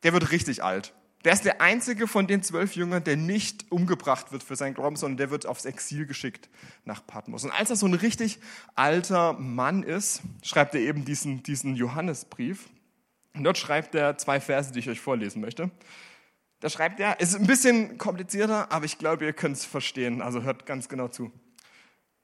der 0.03 0.13
wird 0.13 0.29
richtig 0.29 0.63
alt. 0.63 0.93
Der 1.25 1.33
ist 1.33 1.43
der 1.43 1.59
einzige 1.59 2.07
von 2.07 2.27
den 2.27 2.43
zwölf 2.43 2.75
Jüngern, 2.75 3.03
der 3.03 3.17
nicht 3.17 3.71
umgebracht 3.71 4.31
wird 4.31 4.43
für 4.43 4.55
seinen 4.55 4.75
Glauben, 4.75 4.95
sondern 4.95 5.17
der 5.17 5.31
wird 5.31 5.47
aufs 5.47 5.65
Exil 5.65 6.05
geschickt 6.05 6.49
nach 6.85 7.05
Patmos. 7.05 7.43
Und 7.43 7.51
als 7.51 7.71
er 7.71 7.77
so 7.77 7.87
ein 7.87 7.95
richtig 7.95 8.39
alter 8.75 9.33
Mann 9.33 9.81
ist, 9.81 10.21
schreibt 10.43 10.75
er 10.75 10.81
eben 10.81 11.03
diesen, 11.03 11.41
diesen 11.41 11.75
Johannesbrief. 11.75 12.69
Und 13.33 13.43
dort 13.43 13.57
schreibt 13.57 13.95
er 13.95 14.19
zwei 14.19 14.39
Verse, 14.39 14.71
die 14.71 14.79
ich 14.79 14.89
euch 14.89 15.01
vorlesen 15.01 15.41
möchte. 15.41 15.71
Da 16.59 16.69
schreibt 16.69 16.99
er, 16.99 17.17
es 17.19 17.29
ist 17.29 17.39
ein 17.39 17.47
bisschen 17.47 17.97
komplizierter, 17.97 18.71
aber 18.71 18.85
ich 18.85 18.97
glaube, 18.97 19.25
ihr 19.25 19.33
könnt 19.33 19.57
es 19.57 19.65
verstehen. 19.65 20.21
Also 20.21 20.41
hört 20.41 20.65
ganz 20.65 20.89
genau 20.89 21.07
zu. 21.07 21.31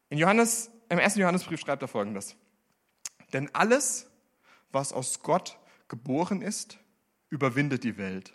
In 0.10 0.18
Johannes, 0.18 0.72
Im 0.90 1.00
ersten 1.00 1.20
Johannesbrief 1.20 1.60
schreibt 1.60 1.82
er 1.82 1.88
folgendes. 1.88 2.36
Denn 3.32 3.54
alles, 3.54 4.08
was 4.72 4.94
aus 4.94 5.22
Gott 5.22 5.58
geboren 5.88 6.42
ist, 6.42 6.80
überwindet 7.30 7.84
die 7.84 7.98
Welt. 7.98 8.34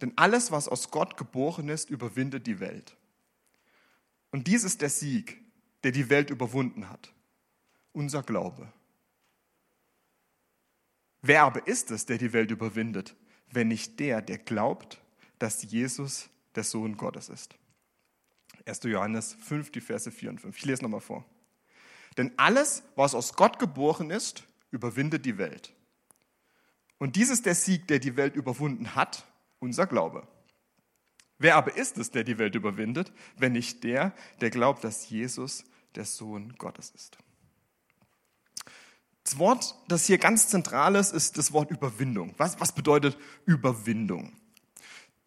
Denn 0.00 0.12
alles, 0.16 0.52
was 0.52 0.68
aus 0.68 0.90
Gott 0.90 1.16
geboren 1.16 1.68
ist, 1.68 1.90
überwindet 1.90 2.46
die 2.46 2.60
Welt. 2.60 2.96
Und 4.30 4.46
dies 4.46 4.64
ist 4.64 4.82
der 4.82 4.90
Sieg, 4.90 5.42
der 5.82 5.92
die 5.92 6.10
Welt 6.10 6.30
überwunden 6.30 6.88
hat. 6.88 7.12
Unser 7.92 8.22
Glaube. 8.22 8.72
Wer 11.22 11.42
aber 11.42 11.66
ist 11.66 11.90
es, 11.90 12.06
der 12.06 12.18
die 12.18 12.32
Welt 12.32 12.50
überwindet, 12.50 13.16
wenn 13.50 13.68
nicht 13.68 13.98
der, 14.00 14.22
der 14.22 14.38
glaubt, 14.38 15.00
dass 15.38 15.62
Jesus 15.62 16.28
der 16.54 16.64
Sohn 16.64 16.96
Gottes 16.96 17.28
ist? 17.28 17.56
1. 18.66 18.82
Johannes 18.84 19.34
5, 19.34 19.70
die 19.70 19.80
Verse 19.80 20.10
4 20.10 20.30
und 20.30 20.40
5. 20.40 20.56
Ich 20.58 20.64
lese 20.64 20.82
nochmal 20.82 21.00
vor. 21.00 21.24
Denn 22.16 22.32
alles, 22.36 22.82
was 22.96 23.14
aus 23.14 23.34
Gott 23.34 23.58
geboren 23.58 24.10
ist, 24.10 24.44
überwindet 24.70 25.24
die 25.24 25.38
Welt. 25.38 25.72
Und 26.98 27.16
dies 27.16 27.30
ist 27.30 27.46
der 27.46 27.54
Sieg, 27.54 27.86
der 27.86 28.00
die 28.00 28.16
Welt 28.16 28.34
überwunden 28.34 28.94
hat, 28.94 29.24
unser 29.60 29.86
Glaube. 29.86 30.26
Wer 31.38 31.56
aber 31.56 31.76
ist 31.76 31.96
es, 31.98 32.10
der 32.10 32.24
die 32.24 32.38
Welt 32.38 32.56
überwindet, 32.56 33.12
wenn 33.36 33.52
nicht 33.52 33.84
der, 33.84 34.12
der 34.40 34.50
glaubt, 34.50 34.82
dass 34.82 35.08
Jesus 35.08 35.64
der 35.94 36.04
Sohn 36.04 36.54
Gottes 36.58 36.90
ist? 36.90 37.18
Das 39.28 39.38
Wort, 39.38 39.74
das 39.88 40.06
hier 40.06 40.16
ganz 40.16 40.48
zentral 40.48 40.94
ist, 40.94 41.12
ist 41.12 41.36
das 41.36 41.52
Wort 41.52 41.70
Überwindung. 41.70 42.32
Was, 42.38 42.58
was 42.60 42.72
bedeutet 42.72 43.18
Überwindung? 43.44 44.32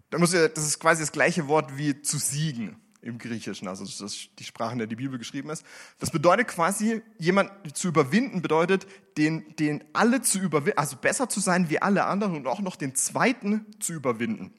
Das 0.10 0.34
ist 0.34 0.80
quasi 0.80 1.04
das 1.04 1.12
gleiche 1.12 1.48
Wort 1.48 1.78
wie 1.78 2.02
zu 2.02 2.18
siegen 2.18 2.82
im 3.04 3.20
Griechischen, 3.20 3.68
also 3.68 3.86
das 3.86 4.02
ist 4.02 4.30
die 4.40 4.44
Sprache, 4.44 4.72
in 4.72 4.80
der 4.80 4.88
die 4.88 4.96
Bibel 4.96 5.20
geschrieben 5.20 5.52
ist. 5.52 5.64
Das 6.00 6.10
bedeutet 6.10 6.48
quasi, 6.48 7.04
jemand 7.20 7.52
zu 7.78 7.90
überwinden, 7.90 8.42
bedeutet, 8.42 8.88
den, 9.18 9.56
den 9.58 9.84
alle 9.94 10.24
zu 10.24 10.40
überwinden, 10.40 10.80
also 10.80 10.96
besser 10.96 11.30
zu 11.30 11.40
sein 11.40 11.70
wie 11.70 11.80
alle 11.80 12.06
anderen 12.06 12.36
und 12.36 12.48
auch 12.48 12.60
noch 12.60 12.78
den 12.78 12.96
zweiten 12.96 13.68
zu 13.80 13.94
überwinden. 13.94 14.52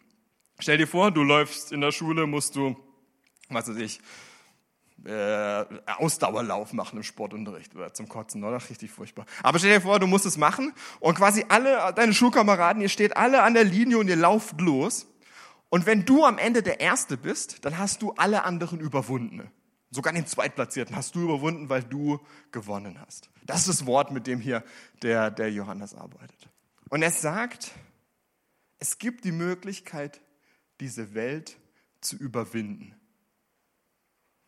Stell 0.60 0.78
dir 0.78 0.86
vor, 0.86 1.10
du 1.10 1.24
läufst 1.24 1.72
in 1.72 1.80
der 1.80 1.90
Schule, 1.90 2.28
musst 2.28 2.54
du, 2.54 2.76
was 3.48 3.68
weiß 3.68 3.78
ich, 3.78 4.00
äh, 5.04 5.64
Ausdauerlauf 5.98 6.72
machen 6.72 6.96
im 6.98 7.02
Sportunterricht 7.02 7.74
oder 7.74 7.92
zum 7.92 8.08
Kotzen, 8.08 8.44
oder? 8.44 8.56
Richtig 8.56 8.90
furchtbar. 8.90 9.26
Aber 9.42 9.58
stell 9.58 9.74
dir 9.74 9.80
vor, 9.80 9.98
du 9.98 10.06
musst 10.06 10.26
es 10.26 10.36
machen 10.36 10.72
und 11.00 11.16
quasi 11.16 11.44
alle, 11.48 11.92
deine 11.94 12.12
Schulkameraden, 12.12 12.82
ihr 12.82 12.88
steht 12.88 13.16
alle 13.16 13.42
an 13.42 13.54
der 13.54 13.64
Linie 13.64 13.98
und 13.98 14.08
ihr 14.08 14.16
lauft 14.16 14.60
los 14.60 15.06
und 15.72 15.86
wenn 15.86 16.04
du 16.04 16.26
am 16.26 16.36
Ende 16.36 16.62
der 16.62 16.80
Erste 16.80 17.16
bist, 17.16 17.64
dann 17.64 17.78
hast 17.78 18.02
du 18.02 18.12
alle 18.12 18.44
anderen 18.44 18.78
überwunden. 18.78 19.50
Sogar 19.90 20.12
den 20.12 20.26
Zweitplatzierten 20.26 20.94
hast 20.94 21.14
du 21.14 21.22
überwunden, 21.22 21.70
weil 21.70 21.82
du 21.82 22.20
gewonnen 22.50 23.00
hast. 23.00 23.30
Das 23.46 23.60
ist 23.60 23.68
das 23.68 23.86
Wort, 23.86 24.10
mit 24.10 24.26
dem 24.26 24.38
hier 24.38 24.64
der, 25.00 25.30
der 25.30 25.50
Johannes 25.50 25.94
arbeitet. 25.94 26.48
Und 26.90 27.00
er 27.00 27.10
sagt, 27.10 27.72
es 28.80 28.98
gibt 28.98 29.24
die 29.24 29.32
Möglichkeit, 29.32 30.20
diese 30.80 31.14
Welt 31.14 31.56
zu 32.02 32.16
überwinden. 32.16 32.94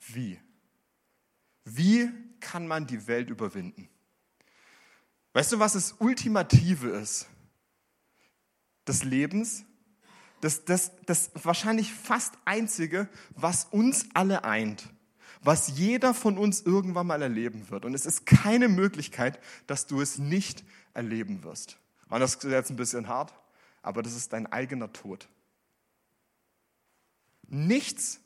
Wie? 0.09 0.39
Wie 1.65 2.11
kann 2.41 2.67
man 2.67 2.87
die 2.87 3.07
Welt 3.07 3.31
überwinden? 3.31 3.89
Weißt 5.33 5.53
du, 5.53 5.59
was 5.59 5.73
das 5.73 5.93
Ultimative 5.99 6.89
ist? 6.91 7.27
Des 8.87 9.03
Lebens 9.03 9.65
das, 10.45 10.65
das, 10.67 10.93
das 11.07 11.31
wahrscheinlich 11.43 11.93
fast 11.93 12.35
einzige, 12.45 13.09
was 13.35 13.65
uns 13.65 14.07
alle 14.13 14.45
eint, 14.45 14.91
was 15.41 15.79
jeder 15.79 16.13
von 16.13 16.37
uns 16.37 16.61
irgendwann 16.61 17.07
mal 17.07 17.23
erleben 17.23 17.71
wird. 17.71 17.87
Und 17.87 17.95
es 17.95 18.05
ist 18.05 18.27
keine 18.27 18.69
Möglichkeit, 18.69 19.41
dass 19.67 19.87
du 19.87 20.03
es 20.03 20.19
nicht 20.19 20.63
erleben 20.93 21.45
wirst. 21.45 21.79
Und 22.11 22.21
das 22.21 22.35
ist 22.35 22.45
jetzt 22.45 22.69
ein 22.69 22.77
bisschen 22.77 23.09
hart, 23.09 23.33
aber 23.81 24.03
das 24.03 24.15
ist 24.15 24.35
dein 24.35 24.47
eigener 24.47 24.93
Tod. 24.93 25.29
Nichts, 27.49 28.21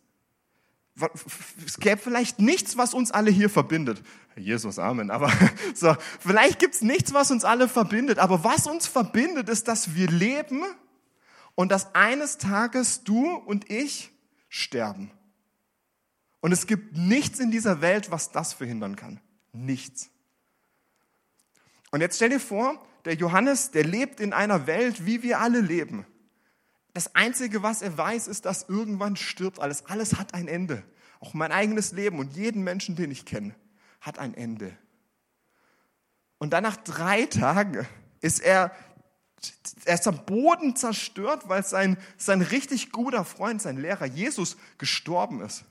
es 1.64 1.78
gäbe 1.78 1.98
vielleicht 1.98 2.38
nichts, 2.38 2.76
was 2.76 2.94
uns 2.94 3.10
alle 3.10 3.30
hier 3.30 3.50
verbindet. 3.50 4.02
Jesus, 4.36 4.78
Amen. 4.78 5.10
Aber 5.10 5.32
so, 5.74 5.94
vielleicht 6.20 6.58
gibt 6.58 6.74
es 6.74 6.82
nichts, 6.82 7.12
was 7.12 7.30
uns 7.30 7.44
alle 7.44 7.68
verbindet. 7.68 8.18
Aber 8.18 8.44
was 8.44 8.66
uns 8.66 8.86
verbindet, 8.86 9.48
ist, 9.48 9.68
dass 9.68 9.94
wir 9.94 10.08
leben 10.08 10.62
und 11.54 11.70
dass 11.70 11.94
eines 11.94 12.38
Tages 12.38 13.04
du 13.04 13.34
und 13.34 13.70
ich 13.70 14.10
sterben. 14.48 15.10
Und 16.40 16.52
es 16.52 16.66
gibt 16.66 16.96
nichts 16.96 17.40
in 17.40 17.50
dieser 17.50 17.80
Welt, 17.80 18.10
was 18.10 18.30
das 18.30 18.52
verhindern 18.52 18.96
kann. 18.96 19.20
Nichts. 19.52 20.10
Und 21.90 22.00
jetzt 22.00 22.16
stell 22.16 22.28
dir 22.28 22.40
vor, 22.40 22.84
der 23.04 23.14
Johannes, 23.14 23.70
der 23.70 23.84
lebt 23.84 24.20
in 24.20 24.32
einer 24.32 24.66
Welt, 24.66 25.06
wie 25.06 25.22
wir 25.22 25.40
alle 25.40 25.60
leben. 25.60 26.06
Das 26.98 27.14
Einzige, 27.14 27.62
was 27.62 27.80
er 27.80 27.96
weiß, 27.96 28.26
ist, 28.26 28.44
dass 28.44 28.68
irgendwann 28.68 29.14
stirbt 29.14 29.60
alles. 29.60 29.86
Alles 29.86 30.18
hat 30.18 30.34
ein 30.34 30.48
Ende. 30.48 30.82
Auch 31.20 31.32
mein 31.32 31.52
eigenes 31.52 31.92
Leben 31.92 32.18
und 32.18 32.34
jeden 32.34 32.64
Menschen, 32.64 32.96
den 32.96 33.12
ich 33.12 33.24
kenne, 33.24 33.54
hat 34.00 34.18
ein 34.18 34.34
Ende. 34.34 34.76
Und 36.38 36.52
dann 36.52 36.64
nach 36.64 36.76
drei 36.76 37.26
Tagen 37.26 37.86
ist 38.20 38.40
er 38.40 38.72
er 39.84 39.94
ist 39.94 40.08
am 40.08 40.26
Boden 40.26 40.74
zerstört, 40.74 41.48
weil 41.48 41.64
sein, 41.64 41.98
sein 42.16 42.42
richtig 42.42 42.90
guter 42.90 43.24
Freund, 43.24 43.62
sein 43.62 43.76
Lehrer 43.76 44.06
Jesus 44.06 44.56
gestorben 44.78 45.40
ist. 45.40 45.64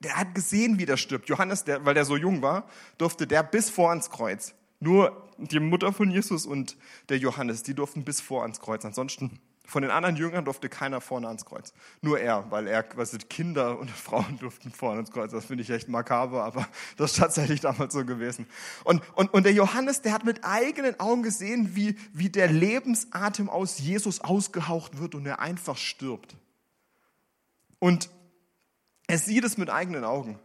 Der 0.00 0.16
hat 0.16 0.34
gesehen, 0.34 0.78
wie 0.78 0.86
der 0.86 0.96
stirbt. 0.96 1.28
Johannes, 1.28 1.64
der, 1.64 1.84
weil 1.84 1.92
der 1.92 2.06
so 2.06 2.16
jung 2.16 2.40
war, 2.40 2.66
durfte 2.96 3.26
der 3.26 3.42
bis 3.42 3.68
vor 3.68 3.90
ans 3.90 4.08
Kreuz. 4.08 4.54
Nur 4.80 5.28
die 5.36 5.60
Mutter 5.60 5.92
von 5.92 6.10
Jesus 6.10 6.46
und 6.46 6.78
der 7.10 7.18
Johannes, 7.18 7.62
die 7.62 7.74
durften 7.74 8.06
bis 8.06 8.22
vor 8.22 8.40
ans 8.40 8.58
Kreuz. 8.58 8.86
Ansonsten 8.86 9.38
von 9.68 9.82
den 9.82 9.90
anderen 9.90 10.16
Jüngern 10.16 10.46
durfte 10.46 10.70
keiner 10.70 11.02
vorne 11.02 11.26
ans 11.26 11.44
Kreuz. 11.44 11.74
Nur 12.00 12.18
er, 12.18 12.50
weil 12.50 12.66
er, 12.66 12.86
was 12.94 13.10
sind 13.10 13.28
Kinder 13.28 13.78
und 13.78 13.90
Frauen 14.08 14.38
durften 14.38 14.72
vorne 14.72 14.96
ans 14.96 15.10
Kreuz. 15.10 15.30
Das 15.30 15.44
finde 15.44 15.62
ich 15.62 15.68
echt 15.68 15.88
makaber, 15.88 16.42
aber 16.42 16.66
das 16.96 17.12
ist 17.12 17.18
tatsächlich 17.18 17.60
damals 17.60 17.92
so 17.92 18.06
gewesen. 18.06 18.46
Und, 18.84 19.02
und, 19.14 19.32
und 19.34 19.44
der 19.44 19.52
Johannes, 19.52 20.00
der 20.00 20.14
hat 20.14 20.24
mit 20.24 20.42
eigenen 20.42 20.98
Augen 20.98 21.22
gesehen, 21.22 21.76
wie, 21.76 21.98
wie 22.14 22.30
der 22.30 22.50
Lebensatem 22.50 23.50
aus 23.50 23.78
Jesus 23.78 24.22
ausgehaucht 24.22 24.98
wird 24.98 25.14
und 25.14 25.26
er 25.26 25.40
einfach 25.40 25.76
stirbt. 25.76 26.34
Und 27.78 28.08
er 29.06 29.18
sieht 29.18 29.44
es 29.44 29.58
mit 29.58 29.68
eigenen 29.68 30.04
Augen. 30.04 30.38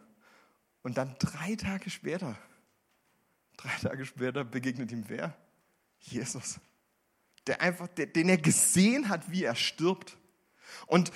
Und 0.82 0.98
dann 0.98 1.16
drei 1.20 1.56
Tage 1.56 1.90
später, 1.90 2.36
drei 3.56 3.76
Tage 3.82 4.06
später 4.06 4.44
begegnet 4.44 4.92
ihm 4.92 5.06
wer? 5.08 5.34
Jesus 6.00 6.60
der 7.48 7.62
einfach, 7.62 7.88
den 7.88 8.30
er 8.30 8.38
gesehen 8.38 9.10
hat, 9.10 9.32
wie 9.32 9.44
er 9.44 9.56
stirbt. 9.56 10.18
Und 10.88 11.12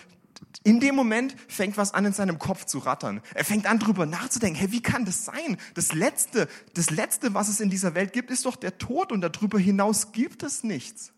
in 0.64 0.80
dem 0.80 0.96
Moment 0.96 1.36
fängt 1.48 1.78
was 1.78 1.94
an 1.94 2.06
in 2.06 2.14
seinem 2.14 2.40
Kopf 2.40 2.66
zu 2.66 2.80
rattern. 2.80 3.22
Er 3.34 3.46
fängt 3.46 3.66
an 3.66 3.80
drüber 3.80 4.06
nachzudenken, 4.06 4.60
hey, 4.60 4.72
wie 4.72 4.82
kann 4.82 5.06
das 5.06 5.26
sein? 5.26 5.58
Das 5.76 5.94
letzte, 5.94 6.48
das 6.74 6.90
letzte, 6.90 7.34
was 7.34 7.48
es 7.48 7.60
in 7.60 7.70
dieser 7.70 7.96
Welt 7.96 8.14
gibt, 8.14 8.32
ist 8.32 8.46
doch 8.46 8.56
der 8.56 8.78
Tod 8.78 9.12
und 9.12 9.22
darüber 9.22 9.60
hinaus 9.60 10.12
gibt 10.12 10.44
es 10.44 10.64
nichts. 10.64 11.14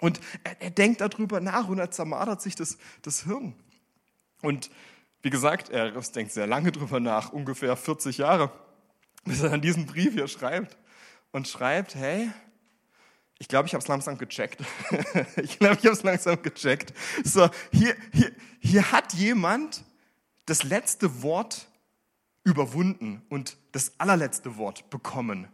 Und 0.00 0.20
er, 0.44 0.60
er 0.60 0.70
denkt 0.70 1.00
darüber 1.00 1.40
nach 1.40 1.68
und 1.68 1.78
er 1.78 1.90
zermartert 1.90 2.42
sich 2.42 2.54
das, 2.54 2.78
das 3.02 3.24
Hirn. 3.24 3.54
Und 4.42 4.70
wie 5.22 5.30
gesagt, 5.30 5.70
er 5.70 5.90
denkt 5.90 6.32
sehr 6.32 6.46
lange 6.46 6.70
drüber 6.70 7.00
nach, 7.00 7.32
ungefähr 7.32 7.76
40 7.76 8.18
Jahre, 8.18 8.52
bis 9.24 9.40
er 9.40 9.50
dann 9.50 9.62
diesen 9.62 9.86
Brief 9.86 10.12
hier 10.12 10.28
schreibt 10.28 10.76
und 11.32 11.48
schreibt, 11.48 11.94
hey, 11.94 12.30
ich 13.38 13.48
glaube, 13.48 13.66
ich 13.66 13.74
habe 13.74 13.82
es 13.82 13.88
langsam 13.88 14.16
gecheckt. 14.16 14.60
ich 15.36 15.58
glaube, 15.58 15.76
ich 15.76 15.84
habe 15.84 15.96
es 15.96 16.02
langsam 16.02 16.40
gecheckt. 16.42 16.94
So, 17.24 17.48
hier, 17.72 17.96
hier, 18.12 18.32
hier 18.60 18.92
hat 18.92 19.12
jemand 19.14 19.84
das 20.46 20.62
letzte 20.62 21.22
Wort 21.22 21.68
überwunden 22.44 23.22
und 23.28 23.56
das 23.72 23.92
allerletzte 23.98 24.56
Wort 24.56 24.90
bekommen. 24.90 25.48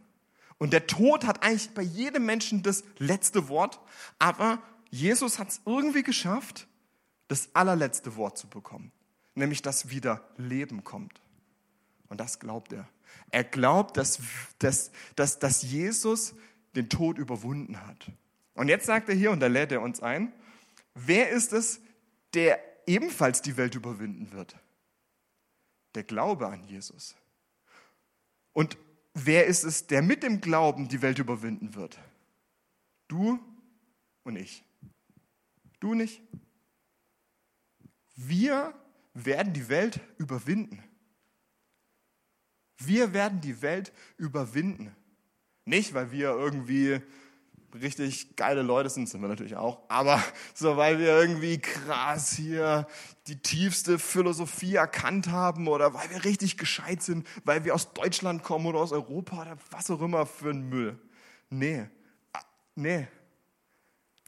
Und 0.58 0.72
der 0.72 0.86
Tod 0.86 1.24
hat 1.24 1.42
eigentlich 1.42 1.70
bei 1.70 1.82
jedem 1.82 2.26
Menschen 2.26 2.62
das 2.62 2.84
letzte 2.98 3.48
Wort, 3.48 3.80
aber 4.18 4.62
Jesus 4.90 5.38
hat 5.38 5.48
es 5.48 5.60
irgendwie 5.64 6.02
geschafft, 6.02 6.66
das 7.28 7.48
allerletzte 7.54 8.16
Wort 8.16 8.36
zu 8.36 8.48
bekommen, 8.48 8.92
nämlich 9.34 9.62
dass 9.62 9.88
wieder 9.88 10.28
Leben 10.36 10.84
kommt. 10.84 11.22
Und 12.08 12.20
das 12.20 12.40
glaubt 12.40 12.72
er. 12.72 12.88
Er 13.30 13.44
glaubt, 13.44 13.96
dass, 13.96 14.18
dass, 14.58 14.90
dass, 15.14 15.38
dass 15.38 15.62
Jesus 15.62 16.34
den 16.76 16.88
Tod 16.88 17.18
überwunden 17.18 17.86
hat. 17.86 18.10
Und 18.54 18.68
jetzt 18.68 18.86
sagt 18.86 19.08
er 19.08 19.14
hier, 19.14 19.30
und 19.30 19.40
da 19.40 19.46
lädt 19.46 19.72
er 19.72 19.82
uns 19.82 20.00
ein, 20.02 20.32
wer 20.94 21.30
ist 21.30 21.52
es, 21.52 21.80
der 22.34 22.60
ebenfalls 22.86 23.42
die 23.42 23.56
Welt 23.56 23.74
überwinden 23.74 24.32
wird? 24.32 24.56
Der 25.94 26.04
Glaube 26.04 26.48
an 26.48 26.64
Jesus. 26.64 27.16
Und 28.52 28.76
wer 29.14 29.46
ist 29.46 29.64
es, 29.64 29.86
der 29.86 30.02
mit 30.02 30.22
dem 30.22 30.40
Glauben 30.40 30.88
die 30.88 31.02
Welt 31.02 31.18
überwinden 31.18 31.74
wird? 31.74 31.98
Du 33.08 33.38
und 34.22 34.36
ich. 34.36 34.64
Du 35.80 35.94
nicht? 35.94 36.22
Wir 38.14 38.74
werden 39.14 39.52
die 39.52 39.68
Welt 39.68 40.00
überwinden. 40.18 40.84
Wir 42.78 43.12
werden 43.12 43.40
die 43.40 43.62
Welt 43.62 43.92
überwinden. 44.16 44.94
Nicht, 45.70 45.94
weil 45.94 46.10
wir 46.10 46.30
irgendwie 46.30 47.00
richtig 47.80 48.34
geile 48.34 48.62
Leute 48.62 48.90
sind, 48.90 49.08
sind 49.08 49.20
wir 49.20 49.28
natürlich 49.28 49.54
auch, 49.54 49.88
aber 49.88 50.20
so, 50.54 50.76
weil 50.76 50.98
wir 50.98 51.16
irgendwie 51.16 51.58
krass 51.58 52.32
hier 52.32 52.88
die 53.28 53.40
tiefste 53.40 54.00
Philosophie 54.00 54.74
erkannt 54.74 55.28
haben 55.28 55.68
oder 55.68 55.94
weil 55.94 56.10
wir 56.10 56.24
richtig 56.24 56.58
gescheit 56.58 57.04
sind, 57.04 57.24
weil 57.44 57.64
wir 57.64 57.72
aus 57.72 57.92
Deutschland 57.92 58.42
kommen 58.42 58.66
oder 58.66 58.80
aus 58.80 58.90
Europa 58.90 59.42
oder 59.42 59.56
was 59.70 59.88
auch 59.92 60.00
immer 60.00 60.26
für 60.26 60.50
ein 60.50 60.68
Müll. 60.68 60.98
Nee, 61.50 61.86
nee. 62.74 63.06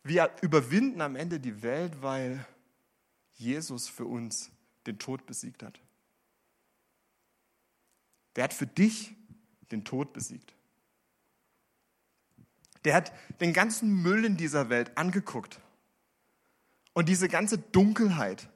Wir 0.05 0.31
überwinden 0.43 1.01
am 1.01 1.17
Ende 1.17 1.41
die 1.41 1.65
Welt, 1.65 2.03
weil 2.03 2.47
Jesus 3.35 3.89
für 3.89 4.05
uns 4.05 4.53
den 4.87 5.01
Tod 5.01 5.27
besiegt 5.27 5.65
hat. 5.65 5.81
Der 8.37 8.45
hat 8.45 8.55
für 8.55 8.69
dich 8.69 9.17
den 9.73 9.85
Tod 9.85 10.13
besiegt. 10.13 10.55
Der 12.85 12.95
hat 12.95 13.13
den 13.41 13.53
ganzen 13.53 14.03
Müll 14.03 14.25
in 14.25 14.37
dieser 14.37 14.69
Welt 14.69 14.97
angeguckt. 14.97 15.61
Und 16.95 17.09
diese 17.09 17.29
ganze 17.29 17.59
Dunkelheit, 17.59 18.49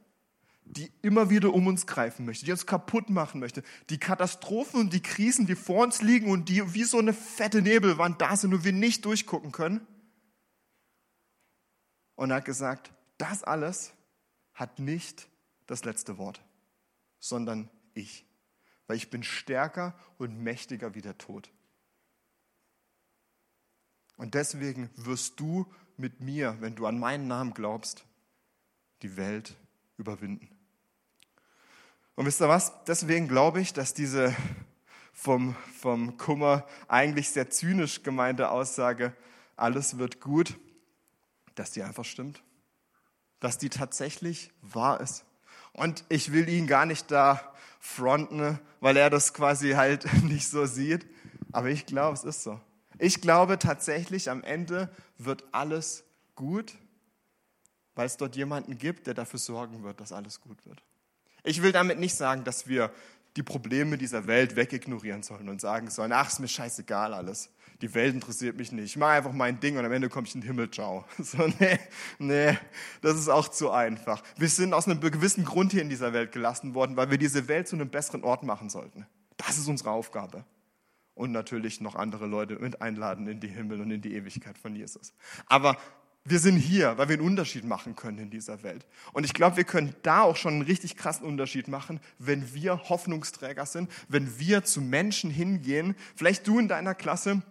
die 0.64 0.90
immer 1.00 1.30
wieder 1.30 1.54
um 1.54 1.66
uns 1.66 1.86
greifen 1.86 2.26
möchte, 2.26 2.44
die 2.44 2.50
uns 2.50 2.66
kaputt 2.66 3.08
machen 3.08 3.40
möchte, 3.40 3.62
die 3.88 3.98
Katastrophen 3.98 4.80
und 4.80 4.92
die 4.92 5.02
Krisen, 5.02 5.46
die 5.46 5.54
vor 5.54 5.84
uns 5.84 6.02
liegen 6.02 6.30
und 6.30 6.48
die 6.48 6.74
wie 6.74 6.84
so 6.84 6.98
eine 6.98 7.12
fette 7.12 7.62
Nebelwand 7.62 8.20
da 8.20 8.36
sind 8.36 8.52
und 8.52 8.64
wir 8.64 8.72
nicht 8.72 9.04
durchgucken 9.04 9.52
können. 9.52 9.86
Und 12.16 12.30
er 12.30 12.36
hat 12.36 12.44
gesagt, 12.44 12.92
das 13.18 13.44
alles 13.44 13.92
hat 14.54 14.78
nicht 14.78 15.28
das 15.66 15.84
letzte 15.84 16.18
Wort, 16.18 16.42
sondern 17.18 17.70
ich, 17.94 18.26
weil 18.86 18.96
ich 18.96 19.10
bin 19.10 19.22
stärker 19.22 19.94
und 20.18 20.38
mächtiger 20.42 20.94
wie 20.94 21.02
der 21.02 21.16
Tod. 21.18 21.50
Und 24.16 24.34
deswegen 24.34 24.90
wirst 24.96 25.38
du 25.40 25.66
mit 25.96 26.20
mir, 26.20 26.56
wenn 26.60 26.74
du 26.74 26.86
an 26.86 26.98
meinen 26.98 27.26
Namen 27.26 27.54
glaubst, 27.54 28.04
die 29.02 29.16
Welt 29.16 29.56
überwinden. 29.98 30.48
Und 32.14 32.26
wisst 32.26 32.40
ihr 32.40 32.48
was? 32.48 32.72
Deswegen 32.84 33.28
glaube 33.28 33.60
ich, 33.60 33.72
dass 33.72 33.92
diese 33.92 34.34
vom, 35.12 35.54
vom 35.80 36.16
Kummer 36.16 36.66
eigentlich 36.88 37.30
sehr 37.30 37.50
zynisch 37.50 38.02
gemeinte 38.02 38.50
Aussage, 38.50 39.14
alles 39.56 39.98
wird 39.98 40.20
gut, 40.20 40.58
dass 41.54 41.70
die 41.70 41.82
einfach 41.82 42.04
stimmt. 42.04 42.42
Dass 43.40 43.58
die 43.58 43.70
tatsächlich 43.70 44.50
wahr 44.62 45.00
ist. 45.00 45.24
Und 45.72 46.04
ich 46.08 46.32
will 46.32 46.48
ihn 46.48 46.66
gar 46.66 46.86
nicht 46.86 47.10
da 47.10 47.54
fronten, 47.80 48.58
weil 48.80 48.96
er 48.96 49.10
das 49.10 49.34
quasi 49.34 49.72
halt 49.72 50.10
nicht 50.22 50.48
so 50.48 50.64
sieht. 50.64 51.06
Aber 51.52 51.68
ich 51.68 51.84
glaube, 51.86 52.14
es 52.14 52.24
ist 52.24 52.42
so. 52.42 52.60
Ich 52.98 53.20
glaube 53.20 53.58
tatsächlich, 53.58 54.30
am 54.30 54.42
Ende 54.42 54.88
wird 55.18 55.44
alles 55.52 56.04
gut, 56.34 56.74
weil 57.94 58.06
es 58.06 58.16
dort 58.16 58.36
jemanden 58.36 58.78
gibt, 58.78 59.06
der 59.06 59.14
dafür 59.14 59.38
sorgen 59.38 59.82
wird, 59.82 60.00
dass 60.00 60.12
alles 60.12 60.40
gut 60.40 60.64
wird. 60.66 60.82
Ich 61.44 61.62
will 61.62 61.72
damit 61.72 61.98
nicht 61.98 62.14
sagen, 62.14 62.44
dass 62.44 62.66
wir 62.66 62.92
die 63.36 63.42
Probleme 63.42 63.98
dieser 63.98 64.26
Welt 64.26 64.56
wegignorieren 64.56 65.22
sollen 65.22 65.48
und 65.48 65.60
sagen 65.60 65.90
sollen, 65.90 66.12
ach, 66.12 66.28
ist 66.28 66.40
mir 66.40 66.48
scheißegal 66.48 67.12
alles. 67.12 67.50
Die 67.82 67.92
Welt 67.92 68.14
interessiert 68.14 68.56
mich 68.56 68.72
nicht. 68.72 68.86
Ich 68.86 68.96
mache 68.96 69.10
einfach 69.10 69.32
mein 69.32 69.60
Ding 69.60 69.76
und 69.76 69.84
am 69.84 69.92
Ende 69.92 70.08
komme 70.08 70.26
ich 70.26 70.34
in 70.34 70.40
den 70.40 70.46
Himmel, 70.46 70.70
ciao. 70.70 71.04
So, 71.18 71.46
nee, 71.58 71.78
nee, 72.18 72.58
das 73.02 73.16
ist 73.16 73.28
auch 73.28 73.48
zu 73.48 73.70
einfach. 73.70 74.22
Wir 74.38 74.48
sind 74.48 74.72
aus 74.72 74.88
einem 74.88 75.00
gewissen 75.00 75.44
Grund 75.44 75.72
hier 75.72 75.82
in 75.82 75.90
dieser 75.90 76.14
Welt 76.14 76.32
gelassen 76.32 76.74
worden, 76.74 76.96
weil 76.96 77.10
wir 77.10 77.18
diese 77.18 77.46
Welt 77.48 77.68
zu 77.68 77.76
einem 77.76 77.90
besseren 77.90 78.24
Ort 78.24 78.42
machen 78.42 78.70
sollten. 78.70 79.06
Das 79.36 79.58
ist 79.58 79.68
unsere 79.68 79.90
Aufgabe 79.90 80.44
und 81.16 81.32
natürlich 81.32 81.80
noch 81.80 81.96
andere 81.96 82.26
Leute 82.26 82.56
mit 82.56 82.80
einladen 82.80 83.26
in 83.26 83.40
die 83.40 83.48
Himmel 83.48 83.80
und 83.80 83.90
in 83.90 84.02
die 84.02 84.14
Ewigkeit 84.14 84.56
von 84.56 84.76
Jesus. 84.76 85.12
Aber 85.46 85.76
wir 86.24 86.38
sind 86.38 86.58
hier, 86.58 86.98
weil 86.98 87.08
wir 87.08 87.14
einen 87.14 87.26
Unterschied 87.26 87.64
machen 87.64 87.96
können 87.96 88.18
in 88.18 88.30
dieser 88.30 88.62
Welt. 88.62 88.84
Und 89.12 89.24
ich 89.24 89.32
glaube, 89.32 89.56
wir 89.56 89.64
können 89.64 89.94
da 90.02 90.22
auch 90.22 90.36
schon 90.36 90.54
einen 90.54 90.62
richtig 90.62 90.96
krassen 90.96 91.26
Unterschied 91.26 91.68
machen, 91.68 92.00
wenn 92.18 92.52
wir 92.52 92.88
Hoffnungsträger 92.88 93.64
sind, 93.64 93.90
wenn 94.08 94.38
wir 94.38 94.64
zu 94.64 94.80
Menschen 94.80 95.30
hingehen, 95.30 95.94
vielleicht 96.16 96.46
du 96.46 96.58
in 96.58 96.68
deiner 96.68 96.94
Klasse, 96.94 97.42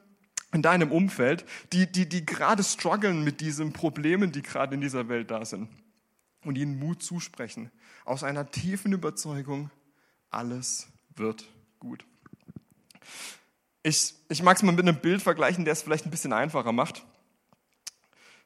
in 0.53 0.61
deinem 0.61 0.91
Umfeld, 0.91 1.45
die, 1.73 1.91
die, 1.91 2.07
die 2.07 2.25
gerade 2.25 2.63
strugglen 2.63 3.23
mit 3.23 3.41
diesen 3.41 3.73
Problemen, 3.73 4.31
die 4.31 4.43
gerade 4.43 4.75
in 4.75 4.81
dieser 4.81 5.09
Welt 5.09 5.31
da 5.31 5.43
sind. 5.43 5.69
Und 6.43 6.57
ihnen 6.57 6.77
Mut 6.77 7.01
zusprechen, 7.01 7.71
aus 8.03 8.23
einer 8.23 8.51
tiefen 8.51 8.93
Überzeugung, 8.93 9.71
alles 10.29 10.87
wird 11.15 11.49
gut. 11.79 12.05
Ich, 13.87 14.15
ich 14.29 14.41
mag 14.41 14.57
es 14.57 14.63
mal 14.63 14.71
mit 14.71 14.81
einem 14.81 14.99
Bild 14.99 15.21
vergleichen, 15.21 15.63
der 15.63 15.73
es 15.73 15.83
vielleicht 15.83 16.07
ein 16.07 16.09
bisschen 16.09 16.33
einfacher 16.33 16.71
macht. 16.71 17.05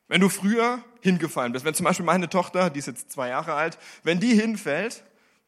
Wenn 0.10 0.20
du 0.20 0.28
früher 0.28 0.84
hingefallen 1.00 1.54
bist, 1.54 1.64
wenn 1.64 1.74
zum 1.74 1.86
Beispiel 1.86 2.06
meine 2.06 2.28
Tochter, 2.28 2.70
die 2.70 2.80
ist 2.80 2.88
jetzt 2.88 3.10
zwei 3.10 3.30
Jahre 3.30 3.54
alt, 3.54 3.78
wenn 4.04 4.20
die 4.20 4.36
hinfällt, 4.36 5.02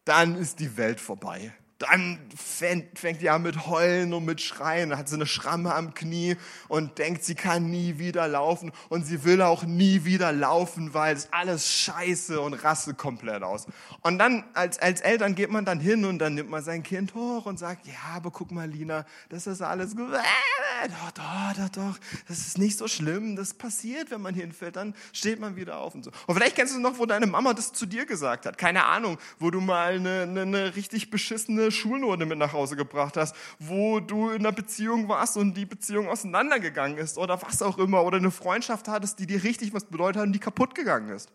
dann 0.06 0.38
ist 0.38 0.62
die 0.62 0.78
Welt 0.78 1.02
vorbei 1.02 1.54
dann 1.82 2.20
fängt, 2.36 3.22
die 3.22 3.30
an 3.30 3.44
mit 3.44 3.68
Heulen 3.68 4.14
und 4.14 4.26
mit 4.26 4.42
Schreien, 4.42 4.96
hat 4.98 5.10
sie 5.10 5.16
eine 5.16 5.26
Schramme 5.26 5.74
am 5.74 5.94
Knie 5.94 6.38
und 6.68 6.98
denkt, 6.98 7.24
sie 7.24 7.36
kann 7.36 7.70
nie 7.70 7.98
wieder 7.98 8.28
laufen 8.28 8.72
und 8.90 9.06
sie 9.06 9.24
will 9.24 9.42
auch 9.42 9.64
nie 9.64 10.06
wieder 10.06 10.32
laufen, 10.32 10.94
weil 10.94 11.16
es 11.16 11.28
alles 11.32 11.72
scheiße 11.72 12.40
und 12.40 12.54
rastet 12.54 12.98
komplett 12.98 13.44
aus. 13.44 13.66
Und 14.02 14.20
dann 14.20 14.44
als, 14.54 14.80
als 14.80 15.02
Eltern 15.02 15.36
geht 15.36 15.50
man 15.50 15.66
dann 15.66 15.80
hin 15.80 16.06
und 16.06 16.20
dann 16.20 16.36
nimmt 16.36 16.50
man 16.50 16.64
sein 16.64 16.84
Kind 16.84 17.16
hoch 17.16 17.46
und 17.46 17.58
sagt, 17.58 17.88
ja, 17.88 18.16
aber 18.16 18.32
guck 18.32 18.52
mal, 18.52 18.70
Lina, 18.70 19.06
das 19.30 19.48
ist 19.48 19.62
alles 19.62 19.96
gut. 19.96 20.12
Doch, 20.12 21.12
doch, 21.12 21.54
doch, 21.58 21.70
doch, 21.70 22.00
das 22.28 22.40
ist 22.40 22.58
nicht 22.58 22.78
so 22.78 22.88
schlimm, 22.88 23.36
das 23.36 23.54
passiert, 23.54 24.10
wenn 24.10 24.22
man 24.22 24.34
hinfällt, 24.34 24.76
dann 24.76 24.96
steht 25.14 25.40
man 25.40 25.56
wieder 25.56 25.78
auf 25.78 25.94
und 25.94 26.04
so. 26.04 26.12
Und 26.26 26.36
vielleicht 26.36 26.56
kennst 26.56 26.76
du 26.76 26.80
noch, 26.80 26.98
wo 26.98 27.06
deine 27.06 27.28
Mama 27.28 27.54
das 27.54 27.72
zu 27.72 27.86
dir 27.86 28.06
gesagt 28.06 28.46
hat, 28.46 28.58
keine 28.58 28.86
Ahnung, 28.86 29.18
wo 29.38 29.52
du 29.52 29.62
mal 29.62 29.94
eine, 29.94 30.24
eine, 30.24 30.42
eine 30.42 30.76
richtig 30.76 31.12
beschissene 31.12 31.71
Schulnote 31.72 32.26
mit 32.26 32.38
nach 32.38 32.54
Hause 32.54 32.76
gebracht 32.76 33.18
hast, 33.18 33.36
wo 33.60 34.00
du 34.00 34.30
in 34.30 34.40
einer 34.40 34.52
Beziehung 34.52 35.08
warst 35.08 35.38
und 35.38 35.56
die 35.56 35.66
Beziehung 35.66 36.08
auseinandergegangen 36.08 36.98
ist 36.98 37.18
oder 37.18 37.42
was 37.42 37.62
auch 37.62 37.78
immer, 37.78 38.04
oder 38.04 38.18
eine 38.18 38.32
Freundschaft 38.32 38.88
hattest, 38.88 39.20
die 39.20 39.28
dir 39.28 39.44
richtig 39.44 39.74
was 39.74 39.86
bedeutet 39.86 40.18
hat 40.18 40.28
und 40.28 40.34
die 40.34 40.40
kaputt 40.40 40.76
gegangen 40.76 41.10
ist. 41.10 41.32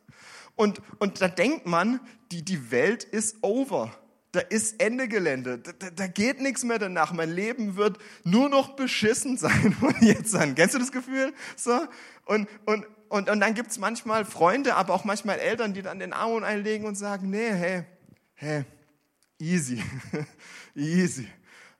Und, 0.54 0.80
und 0.98 1.20
da 1.20 1.28
denkt 1.28 1.66
man, 1.66 2.00
die, 2.32 2.44
die 2.44 2.70
Welt 2.70 3.04
ist 3.04 3.36
over. 3.42 3.92
Da 4.32 4.40
ist 4.40 4.82
Ende 4.82 5.08
Gelände. 5.08 5.58
Da, 5.58 5.90
da, 5.90 6.06
geht 6.06 6.40
nichts 6.40 6.64
mehr 6.64 6.78
danach. 6.78 7.12
Mein 7.12 7.30
Leben 7.30 7.76
wird 7.76 7.98
nur 8.24 8.48
noch 8.48 8.76
beschissen 8.76 9.36
sein 9.38 9.74
von 9.78 9.94
jetzt 10.00 10.34
an. 10.34 10.54
Kennst 10.54 10.74
du 10.74 10.78
das 10.78 10.92
Gefühl? 10.92 11.32
So? 11.56 11.78
Und, 12.26 12.48
und, 12.64 12.86
und, 13.08 13.30
und 13.30 13.40
dann 13.40 13.54
gibt 13.54 13.70
es 13.70 13.78
manchmal 13.78 14.24
Freunde, 14.24 14.74
aber 14.74 14.94
auch 14.94 15.04
manchmal 15.04 15.38
Eltern, 15.38 15.74
die 15.74 15.82
dann 15.82 15.98
den 15.98 16.12
Arm 16.12 16.42
einlegen 16.42 16.86
und 16.86 16.96
sagen, 16.96 17.30
nee, 17.30 17.50
hey, 17.50 17.84
hey, 18.34 18.64
easy, 19.38 19.82
easy, 20.74 21.28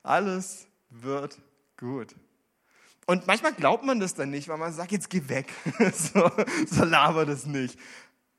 alles 0.03 0.67
wird 0.89 1.37
gut. 1.77 2.15
Und 3.05 3.25
manchmal 3.25 3.53
glaubt 3.53 3.85
man 3.85 4.01
das 4.01 4.15
dann 4.15 4.29
nicht, 4.31 4.49
weil 4.49 4.57
man 4.57 4.73
sagt, 4.73 4.91
jetzt 4.91 5.09
geh 5.09 5.27
weg. 5.29 5.53
so, 5.93 6.29
so 6.69 6.83
laber 6.83 7.25
das 7.25 7.45
nicht. 7.45 7.79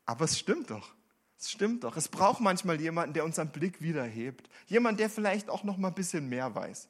Aber 0.04 0.26
es 0.26 0.38
stimmt 0.38 0.70
doch. 0.70 0.94
Es 1.38 1.50
stimmt 1.50 1.84
doch. 1.84 1.96
Es 1.96 2.08
braucht 2.08 2.40
manchmal 2.40 2.78
jemanden, 2.78 3.14
der 3.14 3.24
unseren 3.24 3.50
Blick 3.50 3.80
wiederhebt. 3.80 4.50
Jemand, 4.66 5.00
der 5.00 5.08
vielleicht 5.08 5.48
auch 5.48 5.64
noch 5.64 5.78
mal 5.78 5.88
ein 5.88 5.94
bisschen 5.94 6.28
mehr 6.28 6.54
weiß. 6.54 6.88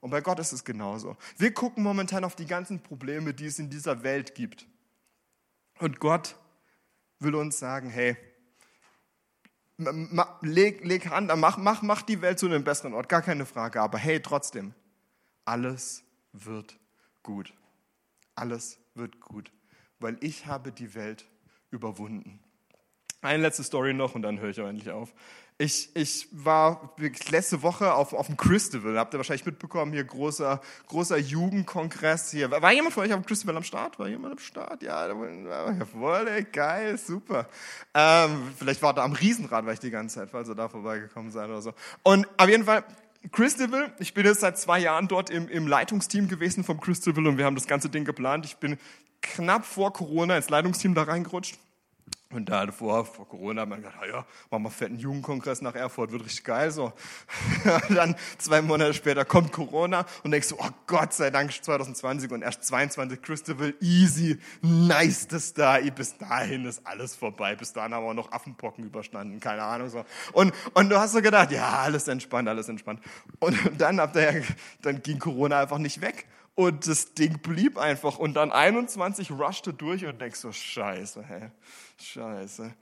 Und 0.00 0.10
bei 0.10 0.20
Gott 0.22 0.38
ist 0.38 0.52
es 0.52 0.64
genauso. 0.64 1.16
Wir 1.36 1.52
gucken 1.52 1.82
momentan 1.82 2.24
auf 2.24 2.34
die 2.34 2.46
ganzen 2.46 2.80
Probleme, 2.80 3.34
die 3.34 3.46
es 3.46 3.58
in 3.58 3.68
dieser 3.68 4.02
Welt 4.02 4.34
gibt. 4.34 4.66
Und 5.80 6.00
Gott 6.00 6.36
will 7.18 7.34
uns 7.34 7.58
sagen, 7.58 7.90
hey, 7.90 8.16
leg, 9.78 10.84
leg 10.84 11.08
Hand 11.08 11.30
an, 11.30 11.40
mach, 11.40 11.56
mach, 11.56 11.82
mach 11.82 12.02
die 12.02 12.20
Welt 12.20 12.38
zu 12.38 12.46
einem 12.46 12.64
besseren 12.64 12.94
Ort, 12.94 13.08
gar 13.08 13.22
keine 13.22 13.46
Frage. 13.46 13.80
Aber 13.80 13.98
hey, 13.98 14.20
trotzdem, 14.20 14.74
alles 15.44 16.02
wird 16.32 16.78
gut. 17.22 17.52
Alles 18.38 18.78
wird 18.94 19.20
gut, 19.20 19.50
weil 19.98 20.16
ich 20.20 20.46
habe 20.46 20.70
die 20.70 20.94
Welt 20.94 21.26
überwunden. 21.70 22.38
Eine 23.20 23.42
letzte 23.42 23.64
Story 23.64 23.94
noch 23.94 24.14
und 24.14 24.22
dann 24.22 24.38
höre 24.38 24.50
ich 24.50 24.60
auch 24.60 24.68
endlich 24.68 24.90
auf. 24.90 25.12
Ich, 25.60 25.90
ich 25.94 26.28
war 26.30 26.94
letzte 27.30 27.62
Woche 27.62 27.92
auf, 27.92 28.12
auf 28.12 28.28
dem 28.28 28.36
Christival, 28.36 28.96
habt 28.96 29.12
ihr 29.12 29.18
wahrscheinlich 29.18 29.44
mitbekommen, 29.44 29.92
hier 29.92 30.04
großer, 30.04 30.60
großer 30.86 31.18
Jugendkongress 31.18 32.30
hier. 32.30 32.48
War 32.48 32.72
jemand 32.72 32.94
von 32.94 33.02
euch 33.02 33.12
auf 33.12 33.18
dem 33.20 33.26
Christival 33.26 33.56
am 33.56 33.64
Start? 33.64 33.98
War 33.98 34.06
jemand 34.06 34.34
am 34.34 34.38
Start? 34.38 34.84
Ja, 34.84 35.08
jawohl, 35.08 36.28
ey, 36.28 36.44
geil, 36.44 36.96
super. 36.96 37.48
Ähm, 37.92 38.52
vielleicht 38.56 38.82
war 38.82 38.94
da 38.94 39.02
am 39.02 39.14
Riesenrad, 39.14 39.66
weil 39.66 39.74
ich 39.74 39.80
die 39.80 39.90
ganze 39.90 40.20
Zeit, 40.20 40.30
falls 40.30 40.48
ihr 40.48 40.54
da 40.54 40.68
vorbeigekommen 40.68 41.32
seid 41.32 41.48
oder 41.48 41.60
so. 41.60 41.74
Und 42.04 42.28
auf 42.36 42.48
jeden 42.48 42.64
Fall, 42.64 42.84
Christabel, 43.32 43.92
ich 43.98 44.14
bin 44.14 44.26
jetzt 44.26 44.42
seit 44.42 44.58
zwei 44.58 44.78
Jahren 44.78 45.08
dort 45.08 45.28
im, 45.28 45.48
im 45.48 45.66
Leitungsteam 45.66 46.28
gewesen 46.28 46.62
vom 46.62 46.80
Christabel 46.80 47.26
und 47.26 47.36
wir 47.36 47.44
haben 47.44 47.56
das 47.56 47.66
ganze 47.66 47.88
Ding 47.88 48.04
geplant. 48.04 48.46
Ich 48.46 48.58
bin 48.58 48.78
knapp 49.22 49.64
vor 49.66 49.92
Corona 49.92 50.36
ins 50.36 50.50
Leitungsteam 50.50 50.94
da 50.94 51.02
reingerutscht. 51.02 51.58
Und 52.30 52.50
da 52.50 52.70
vor, 52.70 53.06
vor 53.06 53.26
Corona 53.26 53.62
hat 53.62 53.70
man 53.70 53.80
gedacht, 53.80 53.96
ja, 54.06 54.26
machen 54.50 54.64
wir 54.64 54.70
fetten 54.70 54.98
Jugendkongress 54.98 55.62
nach 55.62 55.74
Erfurt, 55.74 56.12
wird 56.12 56.26
richtig 56.26 56.44
geil 56.44 56.70
so. 56.70 56.92
dann 57.88 58.16
zwei 58.36 58.60
Monate 58.60 58.92
später 58.92 59.24
kommt 59.24 59.50
Corona 59.50 60.04
und 60.24 60.32
denkst 60.32 60.50
du, 60.50 60.56
oh 60.58 60.68
Gott 60.86 61.14
sei 61.14 61.30
Dank 61.30 61.50
2020 61.50 62.30
und 62.30 62.42
erst 62.42 62.64
22 62.64 63.22
Christabel, 63.22 63.74
easy, 63.80 64.38
nice 64.60 65.26
das 65.26 65.54
da, 65.54 65.78
bis 65.78 66.18
dahin 66.18 66.66
ist 66.66 66.86
alles 66.86 67.16
vorbei, 67.16 67.56
bis 67.56 67.72
dahin 67.72 67.94
haben 67.94 68.04
wir 68.04 68.12
noch 68.12 68.30
Affenpocken 68.30 68.84
überstanden, 68.84 69.40
keine 69.40 69.62
Ahnung 69.62 69.88
so. 69.88 70.04
Und, 70.32 70.52
und 70.74 70.90
du 70.90 70.98
hast 70.98 71.12
so 71.12 71.22
gedacht, 71.22 71.50
ja, 71.50 71.78
alles 71.78 72.08
entspannt, 72.08 72.46
alles 72.46 72.68
entspannt. 72.68 73.00
Und 73.38 73.56
dann, 73.78 73.98
ab 74.00 74.12
der, 74.12 74.42
dann 74.82 75.00
ging 75.02 75.18
Corona 75.18 75.60
einfach 75.60 75.78
nicht 75.78 76.02
weg. 76.02 76.26
Und 76.58 76.88
das 76.88 77.14
Ding 77.14 77.38
blieb 77.38 77.78
einfach. 77.78 78.18
Und 78.18 78.34
dann 78.34 78.50
21 78.50 79.30
rushte 79.30 79.72
durch 79.72 80.04
und 80.04 80.20
denkst 80.20 80.40
so, 80.40 80.50
scheiße, 80.50 81.24
hä, 81.24 81.52
scheiße. 82.02 82.74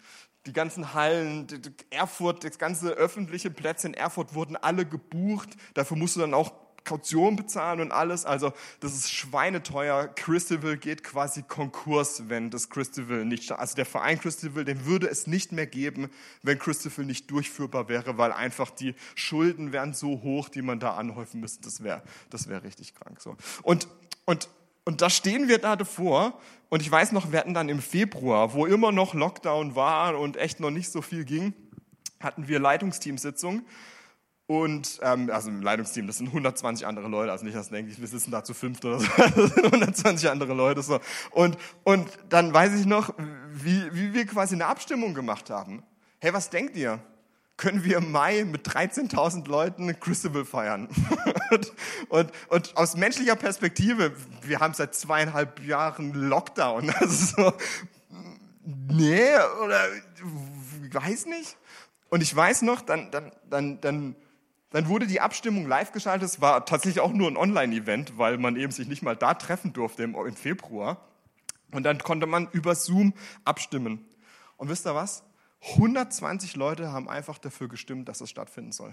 Die 0.47 0.53
ganzen 0.55 0.95
Hallen, 0.95 1.47
Erfurt, 1.91 2.43
das 2.43 2.59
ganze 2.59 2.93
öffentliche 2.93 3.51
Plätze 3.51 3.89
in 3.89 3.93
Erfurt 3.93 4.33
wurden 4.33 4.57
alle 4.57 4.87
gebucht. 4.87 5.51
Dafür 5.75 5.99
musst 5.99 6.17
du 6.17 6.21
dann 6.21 6.33
auch 6.33 6.55
Kaution 6.87 7.37
bezahlen 7.37 7.81
und 7.81 7.92
alles. 7.92 8.25
Also 8.25 8.55
das 8.81 8.94
ist 8.94 9.12
schweineteuer. 9.12 10.09
Christabel 10.09 10.79
geht 10.79 11.05
quasi 11.05 11.42
Konkurs, 11.42 12.31
wenn 12.31 12.51
das 12.51 12.70
Christabel 12.70 13.27
nicht, 13.27 13.53
also 13.53 13.75
der 13.75 13.85
Verein 13.85 14.18
Christabel, 14.18 14.64
den 14.64 14.87
würde 14.87 15.09
es 15.09 15.27
nicht 15.27 15.53
mehr 15.53 15.66
geben, 15.66 16.09
wenn 16.42 16.59
Christabel 16.59 17.05
nicht 17.05 17.31
durchführbar 17.31 17.90
wäre, 17.90 18.16
weil 18.16 18.33
einfach 18.33 18.70
die 18.70 18.94
Schulden 19.14 19.72
wären 19.72 19.92
so 19.92 20.22
hoch, 20.22 20.49
die 20.49 20.62
man 20.62 20.81
da 20.81 20.94
anhäufen 20.94 21.40
müsste. 21.40 21.62
Das 21.64 21.83
wäre, 21.83 22.03
das 22.31 22.49
wäre 22.49 22.62
richtig 22.62 22.94
krank. 22.94 23.20
So. 23.20 23.37
Und, 23.62 23.88
und, 24.25 24.49
und 24.85 25.03
da 25.03 25.11
stehen 25.11 25.49
wir 25.49 25.59
da 25.59 25.77
davor. 25.77 26.40
Und 26.68 26.81
ich 26.81 26.90
weiß 26.90 27.12
noch, 27.12 27.33
wir 27.33 27.40
hatten 27.40 27.55
dann 27.55 27.68
im 27.68 27.83
Februar, 27.83 28.55
wo 28.55 28.66
immer 28.66 28.92
noch 28.92 29.14
Lockdown 29.14 29.75
war 29.75 30.18
und 30.18 30.37
echt 30.37 30.61
noch 30.61 30.70
nicht 30.70 30.90
so 30.90 31.03
viel 31.03 31.25
ging, 31.25 31.53
hatten 32.20 32.49
wir 32.49 32.59
Leitungsteamsitzung. 32.59 33.64
Und, 34.48 35.00
ähm, 35.02 35.28
also 35.32 35.50
im 35.50 35.61
Leitungsteam, 35.61 36.06
das 36.06 36.18
sind 36.18 36.28
120 36.28 36.87
andere 36.87 37.09
Leute, 37.09 37.32
also 37.32 37.44
nicht, 37.44 37.56
dass 37.56 37.68
du 37.68 37.74
denkst, 37.74 37.98
wir 37.98 38.06
sitzen 38.06 38.30
da 38.30 38.44
zu 38.44 38.54
fünft 38.54 38.85
oder 38.85 39.00
so, 39.00 39.06
das 39.16 39.54
sind 39.54 39.64
120 39.64 40.30
andere 40.30 40.54
Leute, 40.54 40.82
so. 40.82 41.00
Und, 41.32 41.59
und 41.82 42.09
dann 42.28 42.54
weiß 42.54 42.74
ich 42.74 42.87
noch, 42.87 43.12
wie, 43.52 43.92
wie 43.92 44.14
wir 44.14 44.24
quasi 44.24 44.54
eine 44.54 44.66
Abstimmung 44.66 45.14
gemacht 45.14 45.50
haben. 45.50 45.82
Hey, 46.20 46.32
was 46.32 46.48
denkt 46.48 46.76
ihr? 46.76 47.00
Können 47.56 47.82
wir 47.82 47.96
im 47.96 48.12
Mai 48.12 48.44
mit 48.44 48.68
13.000 48.68 49.48
Leuten 49.48 49.98
Crucible 49.98 50.44
feiern? 50.44 50.88
und, 51.50 51.72
und, 52.09 52.32
und 52.48 52.76
aus 52.76 52.96
menschlicher 52.96 53.35
Perspektive, 53.35 54.12
wir 54.42 54.61
haben 54.61 54.74
seit 54.74 54.94
zweieinhalb 54.94 55.64
Jahren 55.64 56.14
Lockdown, 56.14 56.90
also 57.00 57.35
so, 57.35 57.52
nee, 58.62 59.26
oder, 59.64 59.80
weiß 60.92 61.26
nicht. 61.26 61.56
Und 62.11 62.22
ich 62.22 62.35
weiß 62.35 62.62
noch, 62.62 62.82
dann, 62.82 63.11
dann, 63.11 63.32
dann, 63.50 63.80
dann, 63.80 64.16
dann 64.70 64.88
wurde 64.88 65.07
die 65.07 65.20
Abstimmung 65.20 65.66
live 65.66 65.92
geschaltet. 65.92 66.29
Es 66.29 66.40
war 66.40 66.66
tatsächlich 66.66 67.00
auch 67.00 67.12
nur 67.12 67.29
ein 67.31 67.37
Online-Event, 67.37 68.18
weil 68.18 68.38
man 68.38 68.57
eben 68.57 68.72
sich 68.72 68.88
nicht 68.88 69.02
mal 69.02 69.16
da 69.16 69.35
treffen 69.35 69.72
durfte 69.72 70.02
im, 70.02 70.14
im 70.14 70.37
Februar. 70.37 71.07
Und 71.72 71.85
dann 71.85 71.98
konnte 71.98 72.26
man 72.26 72.48
über 72.52 72.74
Zoom 72.74 73.14
abstimmen. 73.44 74.05
Und 74.57 74.68
wisst 74.68 74.87
ihr 74.87 74.94
was? 74.94 75.22
120 75.74 76.55
Leute 76.55 76.92
haben 76.92 77.09
einfach 77.09 77.38
dafür 77.38 77.68
gestimmt, 77.68 78.09
dass 78.09 78.20
es 78.20 78.31
stattfinden 78.31 78.70
soll. 78.70 78.92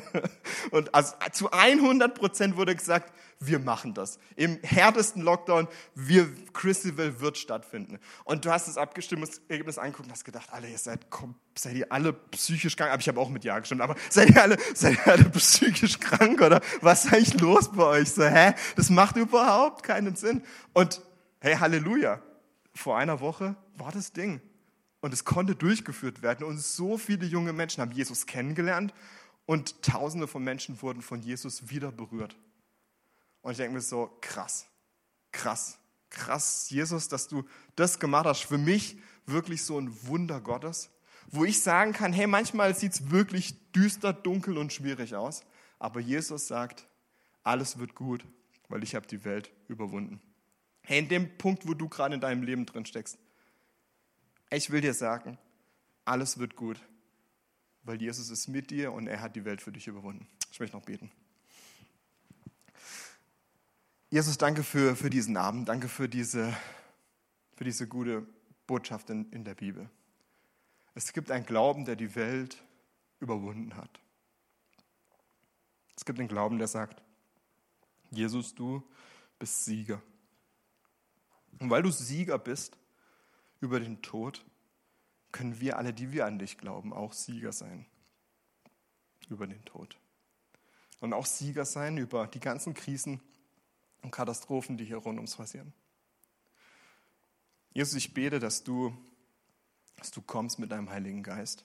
und 0.70 0.94
also 0.94 1.14
zu 1.32 1.50
100 1.50 2.14
Prozent 2.14 2.56
wurde 2.56 2.76
gesagt, 2.76 3.12
wir 3.40 3.58
machen 3.58 3.94
das. 3.94 4.18
Im 4.36 4.58
härtesten 4.62 5.22
Lockdown, 5.22 5.66
wir, 5.94 6.28
Christival 6.52 7.20
wird 7.20 7.38
stattfinden. 7.38 7.98
Und 8.24 8.44
du 8.44 8.50
hast 8.50 8.68
das 8.68 8.76
Abstimmungsergebnis 8.76 9.78
angeguckt 9.78 10.06
und 10.06 10.12
hast 10.12 10.24
gedacht, 10.24 10.52
alle, 10.52 10.68
ihr 10.68 10.78
seid, 10.78 11.06
seid 11.56 11.74
ihr 11.74 11.90
alle 11.90 12.12
psychisch 12.12 12.76
krank? 12.76 12.90
Aber 12.90 13.00
ich 13.00 13.08
habe 13.08 13.18
auch 13.18 13.30
mit 13.30 13.44
Ja 13.44 13.58
gestimmt. 13.58 13.80
Aber 13.80 13.96
seid 14.10 14.30
ihr 14.30 14.42
alle, 14.42 14.58
seid 14.74 14.98
ihr 14.98 15.12
alle 15.12 15.24
psychisch 15.30 15.98
krank 16.00 16.42
oder 16.42 16.60
was 16.82 17.06
ist 17.06 17.14
eigentlich 17.14 17.40
los 17.40 17.72
bei 17.72 17.84
euch? 17.84 18.10
So, 18.10 18.24
hä? 18.24 18.54
Das 18.76 18.90
macht 18.90 19.16
überhaupt 19.16 19.82
keinen 19.82 20.16
Sinn. 20.16 20.42
Und 20.74 21.00
hey, 21.40 21.56
Halleluja. 21.56 22.20
Vor 22.76 22.98
einer 22.98 23.20
Woche 23.20 23.54
war 23.76 23.92
das 23.92 24.12
Ding. 24.12 24.40
Und 25.04 25.12
es 25.12 25.26
konnte 25.26 25.54
durchgeführt 25.54 26.22
werden. 26.22 26.46
Und 26.46 26.58
so 26.58 26.96
viele 26.96 27.26
junge 27.26 27.52
Menschen 27.52 27.82
haben 27.82 27.92
Jesus 27.92 28.24
kennengelernt 28.24 28.94
und 29.44 29.82
Tausende 29.82 30.26
von 30.26 30.42
Menschen 30.42 30.80
wurden 30.80 31.02
von 31.02 31.20
Jesus 31.20 31.68
wieder 31.68 31.92
berührt. 31.92 32.34
Und 33.42 33.50
ich 33.50 33.58
denke 33.58 33.74
mir 33.74 33.82
so, 33.82 34.16
krass, 34.22 34.64
krass, 35.30 35.76
krass, 36.08 36.70
Jesus, 36.70 37.08
dass 37.08 37.28
du 37.28 37.44
das 37.76 38.00
gemacht 38.00 38.24
hast. 38.24 38.44
Für 38.44 38.56
mich 38.56 38.96
wirklich 39.26 39.62
so 39.62 39.78
ein 39.78 39.94
Wunder 40.06 40.40
Gottes, 40.40 40.88
wo 41.26 41.44
ich 41.44 41.60
sagen 41.60 41.92
kann, 41.92 42.14
hey, 42.14 42.26
manchmal 42.26 42.74
sieht 42.74 42.94
es 42.94 43.10
wirklich 43.10 43.70
düster, 43.72 44.14
dunkel 44.14 44.56
und 44.56 44.72
schwierig 44.72 45.14
aus. 45.14 45.44
Aber 45.78 46.00
Jesus 46.00 46.46
sagt, 46.46 46.88
alles 47.42 47.78
wird 47.78 47.94
gut, 47.94 48.24
weil 48.70 48.82
ich 48.82 48.94
habe 48.94 49.06
die 49.06 49.22
Welt 49.26 49.52
überwunden. 49.68 50.22
Hey, 50.80 51.00
in 51.00 51.10
dem 51.10 51.36
Punkt, 51.36 51.68
wo 51.68 51.74
du 51.74 51.90
gerade 51.90 52.14
in 52.14 52.22
deinem 52.22 52.42
Leben 52.42 52.64
drin 52.64 52.86
steckst, 52.86 53.18
ich 54.56 54.70
will 54.70 54.80
dir 54.80 54.94
sagen, 54.94 55.38
alles 56.04 56.38
wird 56.38 56.56
gut, 56.56 56.80
weil 57.82 58.00
Jesus 58.00 58.30
ist 58.30 58.48
mit 58.48 58.70
dir 58.70 58.92
und 58.92 59.06
er 59.06 59.20
hat 59.20 59.36
die 59.36 59.44
Welt 59.44 59.62
für 59.62 59.72
dich 59.72 59.86
überwunden. 59.86 60.26
Ich 60.50 60.60
möchte 60.60 60.76
noch 60.76 60.84
beten. 60.84 61.10
Jesus, 64.10 64.38
danke 64.38 64.62
für, 64.62 64.94
für 64.94 65.10
diesen 65.10 65.36
Abend, 65.36 65.68
danke 65.68 65.88
für 65.88 66.08
diese, 66.08 66.56
für 67.56 67.64
diese 67.64 67.88
gute 67.88 68.26
Botschaft 68.66 69.10
in, 69.10 69.30
in 69.32 69.44
der 69.44 69.54
Bibel. 69.54 69.90
Es 70.94 71.12
gibt 71.12 71.30
einen 71.30 71.46
Glauben, 71.46 71.84
der 71.84 71.96
die 71.96 72.14
Welt 72.14 72.62
überwunden 73.18 73.76
hat. 73.76 74.00
Es 75.96 76.04
gibt 76.04 76.18
einen 76.18 76.28
Glauben, 76.28 76.58
der 76.58 76.68
sagt, 76.68 77.02
Jesus, 78.10 78.54
du 78.54 78.82
bist 79.38 79.64
Sieger. 79.64 80.00
Und 81.58 81.70
weil 81.70 81.82
du 81.82 81.90
Sieger 81.90 82.38
bist, 82.38 82.76
über 83.64 83.80
den 83.80 84.02
Tod, 84.02 84.44
können 85.32 85.58
wir 85.58 85.78
alle, 85.78 85.92
die 85.92 86.12
wir 86.12 86.26
an 86.26 86.38
dich 86.38 86.58
glauben, 86.58 86.92
auch 86.92 87.12
Sieger 87.12 87.52
sein 87.52 87.86
über 89.28 89.46
den 89.46 89.64
Tod. 89.64 89.98
Und 91.00 91.12
auch 91.12 91.26
Sieger 91.26 91.64
sein 91.64 91.96
über 91.96 92.26
die 92.26 92.40
ganzen 92.40 92.74
Krisen 92.74 93.20
und 94.02 94.10
Katastrophen, 94.10 94.76
die 94.76 94.84
hier 94.84 94.98
rund 94.98 95.18
ums 95.18 95.36
passieren. 95.36 95.72
Jesus, 97.72 97.94
ich 97.94 98.14
bete, 98.14 98.38
dass 98.38 98.62
du, 98.62 98.96
dass 99.96 100.10
du 100.10 100.22
kommst 100.22 100.58
mit 100.58 100.70
deinem 100.70 100.90
Heiligen 100.90 101.22
Geist 101.22 101.64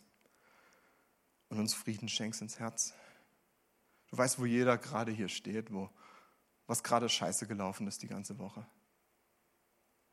und 1.50 1.60
uns 1.60 1.74
Frieden 1.74 2.10
schenkst 2.10 2.42
ins 2.42 2.60
Herz. 2.60 2.94
Du 4.08 4.18
weißt, 4.18 4.40
wo 4.40 4.46
jeder 4.46 4.78
gerade 4.78 5.12
hier 5.12 5.30
steht, 5.30 5.72
wo 5.72 5.90
was 6.66 6.82
gerade 6.82 7.10
scheiße 7.10 7.46
gelaufen 7.46 7.88
ist 7.88 8.02
die 8.04 8.08
ganze 8.08 8.40
Woche. 8.40 8.66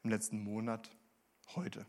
Im 0.03 0.11
letzten 0.11 0.43
Monat, 0.43 0.91
heute. 1.55 1.87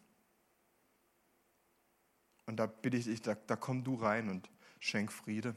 Und 2.46 2.58
da 2.58 2.66
bitte 2.66 2.98
ich 2.98 3.06
dich, 3.06 3.22
da, 3.22 3.36
da 3.36 3.56
komm 3.56 3.84
du 3.84 3.96
rein 3.96 4.30
und 4.30 4.50
schenk 4.80 5.12
Friede. 5.12 5.56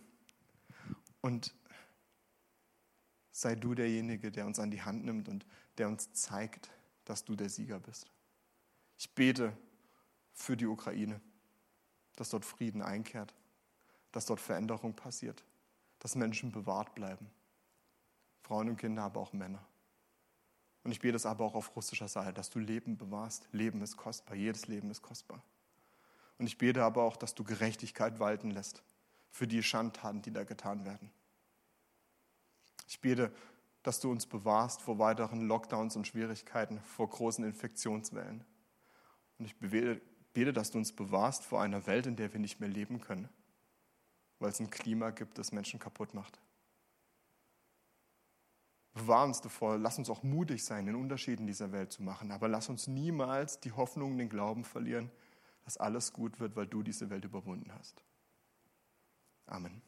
Und 1.21 1.55
sei 3.33 3.55
du 3.55 3.75
derjenige, 3.75 4.31
der 4.31 4.47
uns 4.47 4.59
an 4.59 4.71
die 4.71 4.83
Hand 4.83 5.05
nimmt 5.05 5.29
und 5.29 5.47
der 5.79 5.89
uns 5.89 6.13
zeigt, 6.13 6.71
dass 7.05 7.25
du 7.25 7.37
der 7.37 7.49
Sieger 7.49 7.79
bist. 7.79 8.11
Ich 8.99 9.15
bete 9.15 9.57
für 10.33 10.57
die 10.57 10.67
Ukraine, 10.67 11.21
dass 12.17 12.31
dort 12.31 12.45
Frieden 12.45 12.83
einkehrt, 12.83 13.35
dass 14.13 14.27
dort 14.27 14.41
Veränderung 14.41 14.95
passiert, 14.95 15.45
dass 16.01 16.17
Menschen 16.17 16.53
bewahrt 16.53 16.95
bleiben. 16.95 17.31
Frauen 18.43 18.69
und 18.69 18.77
Kinder, 18.77 19.05
aber 19.05 19.21
auch 19.21 19.33
Männer. 19.33 19.65
Und 20.83 20.93
ich 20.93 21.01
bete 21.01 21.17
es 21.17 21.27
aber 21.27 21.45
auch 21.45 21.55
auf 21.55 21.77
russischer 21.77 22.09
Seite, 22.09 22.33
dass 22.33 22.51
du 22.51 22.59
Leben 22.59 22.97
bewahrst. 22.97 23.49
Leben 23.53 23.83
ist 23.83 23.97
kostbar, 23.97 24.35
jedes 24.35 24.67
Leben 24.67 24.91
ist 24.91 25.03
kostbar. 25.03 25.43
Und 26.39 26.47
ich 26.47 26.57
bete 26.57 26.83
aber 26.83 27.03
auch, 27.03 27.17
dass 27.17 27.35
du 27.35 27.45
Gerechtigkeit 27.45 28.19
walten 28.19 28.51
lässt 28.51 28.83
für 29.31 29.47
die 29.47 29.63
Schandtaten, 29.63 30.23
die 30.23 30.33
da 30.33 30.45
getan 30.45 30.85
werden. 30.85 31.11
Ich 32.89 33.01
bete, 33.01 33.33
dass 33.83 34.01
du 34.01 34.11
uns 34.11 34.27
bewahrst 34.27 34.83
vor 34.83 34.99
weiteren 34.99 35.47
Lockdowns 35.47 35.97
und 35.97 36.07
Schwierigkeiten, 36.07 36.81
vor 36.81 37.09
großen 37.09 37.45
Infektionswellen. 37.45 38.45
Und 39.39 39.45
ich 39.45 39.57
bete, 39.59 40.53
dass 40.53 40.71
du 40.71 40.79
uns 40.79 40.93
bewahrst 40.93 41.45
vor 41.45 41.63
einer 41.63 41.87
Welt, 41.87 42.07
in 42.07 42.17
der 42.17 42.33
wir 42.33 42.41
nicht 42.41 42.61
mehr 42.61 42.69
leben 42.69 43.01
können, 43.01 43.29
weil 44.39 44.51
es 44.51 44.61
ein 44.61 44.71
Klima 44.71 45.11
gibt, 45.11 45.39
das 45.39 45.53
Menschen 45.53 45.79
kaputt 45.79 46.15
macht. 46.15 46.41
Bewahr 49.01 49.25
uns 49.25 49.41
davor, 49.41 49.79
lass 49.79 49.99
uns 49.99 50.11
auch 50.11 50.23
mutig 50.23 50.65
sein, 50.65 50.87
den 50.87 50.95
Unterschied 50.95 51.41
in 51.41 51.47
dieser 51.47 51.73
Welt 51.73 51.91
zu 51.91 52.03
machen, 52.03 52.31
aber 52.33 52.49
lass 52.49 52.69
uns 52.69 52.87
niemals 52.87 53.59
die 53.61 53.73
Hoffnung, 53.73 54.19
den 54.19 54.29
Glauben 54.29 54.63
verlieren, 54.63 55.11
dass 55.65 55.79
alles 55.79 56.13
gut 56.13 56.39
wird, 56.39 56.55
weil 56.55 56.67
du 56.67 56.83
diese 56.83 57.09
Welt 57.09 57.25
überwunden 57.25 57.73
hast. 57.73 58.05
Amen. 59.47 59.81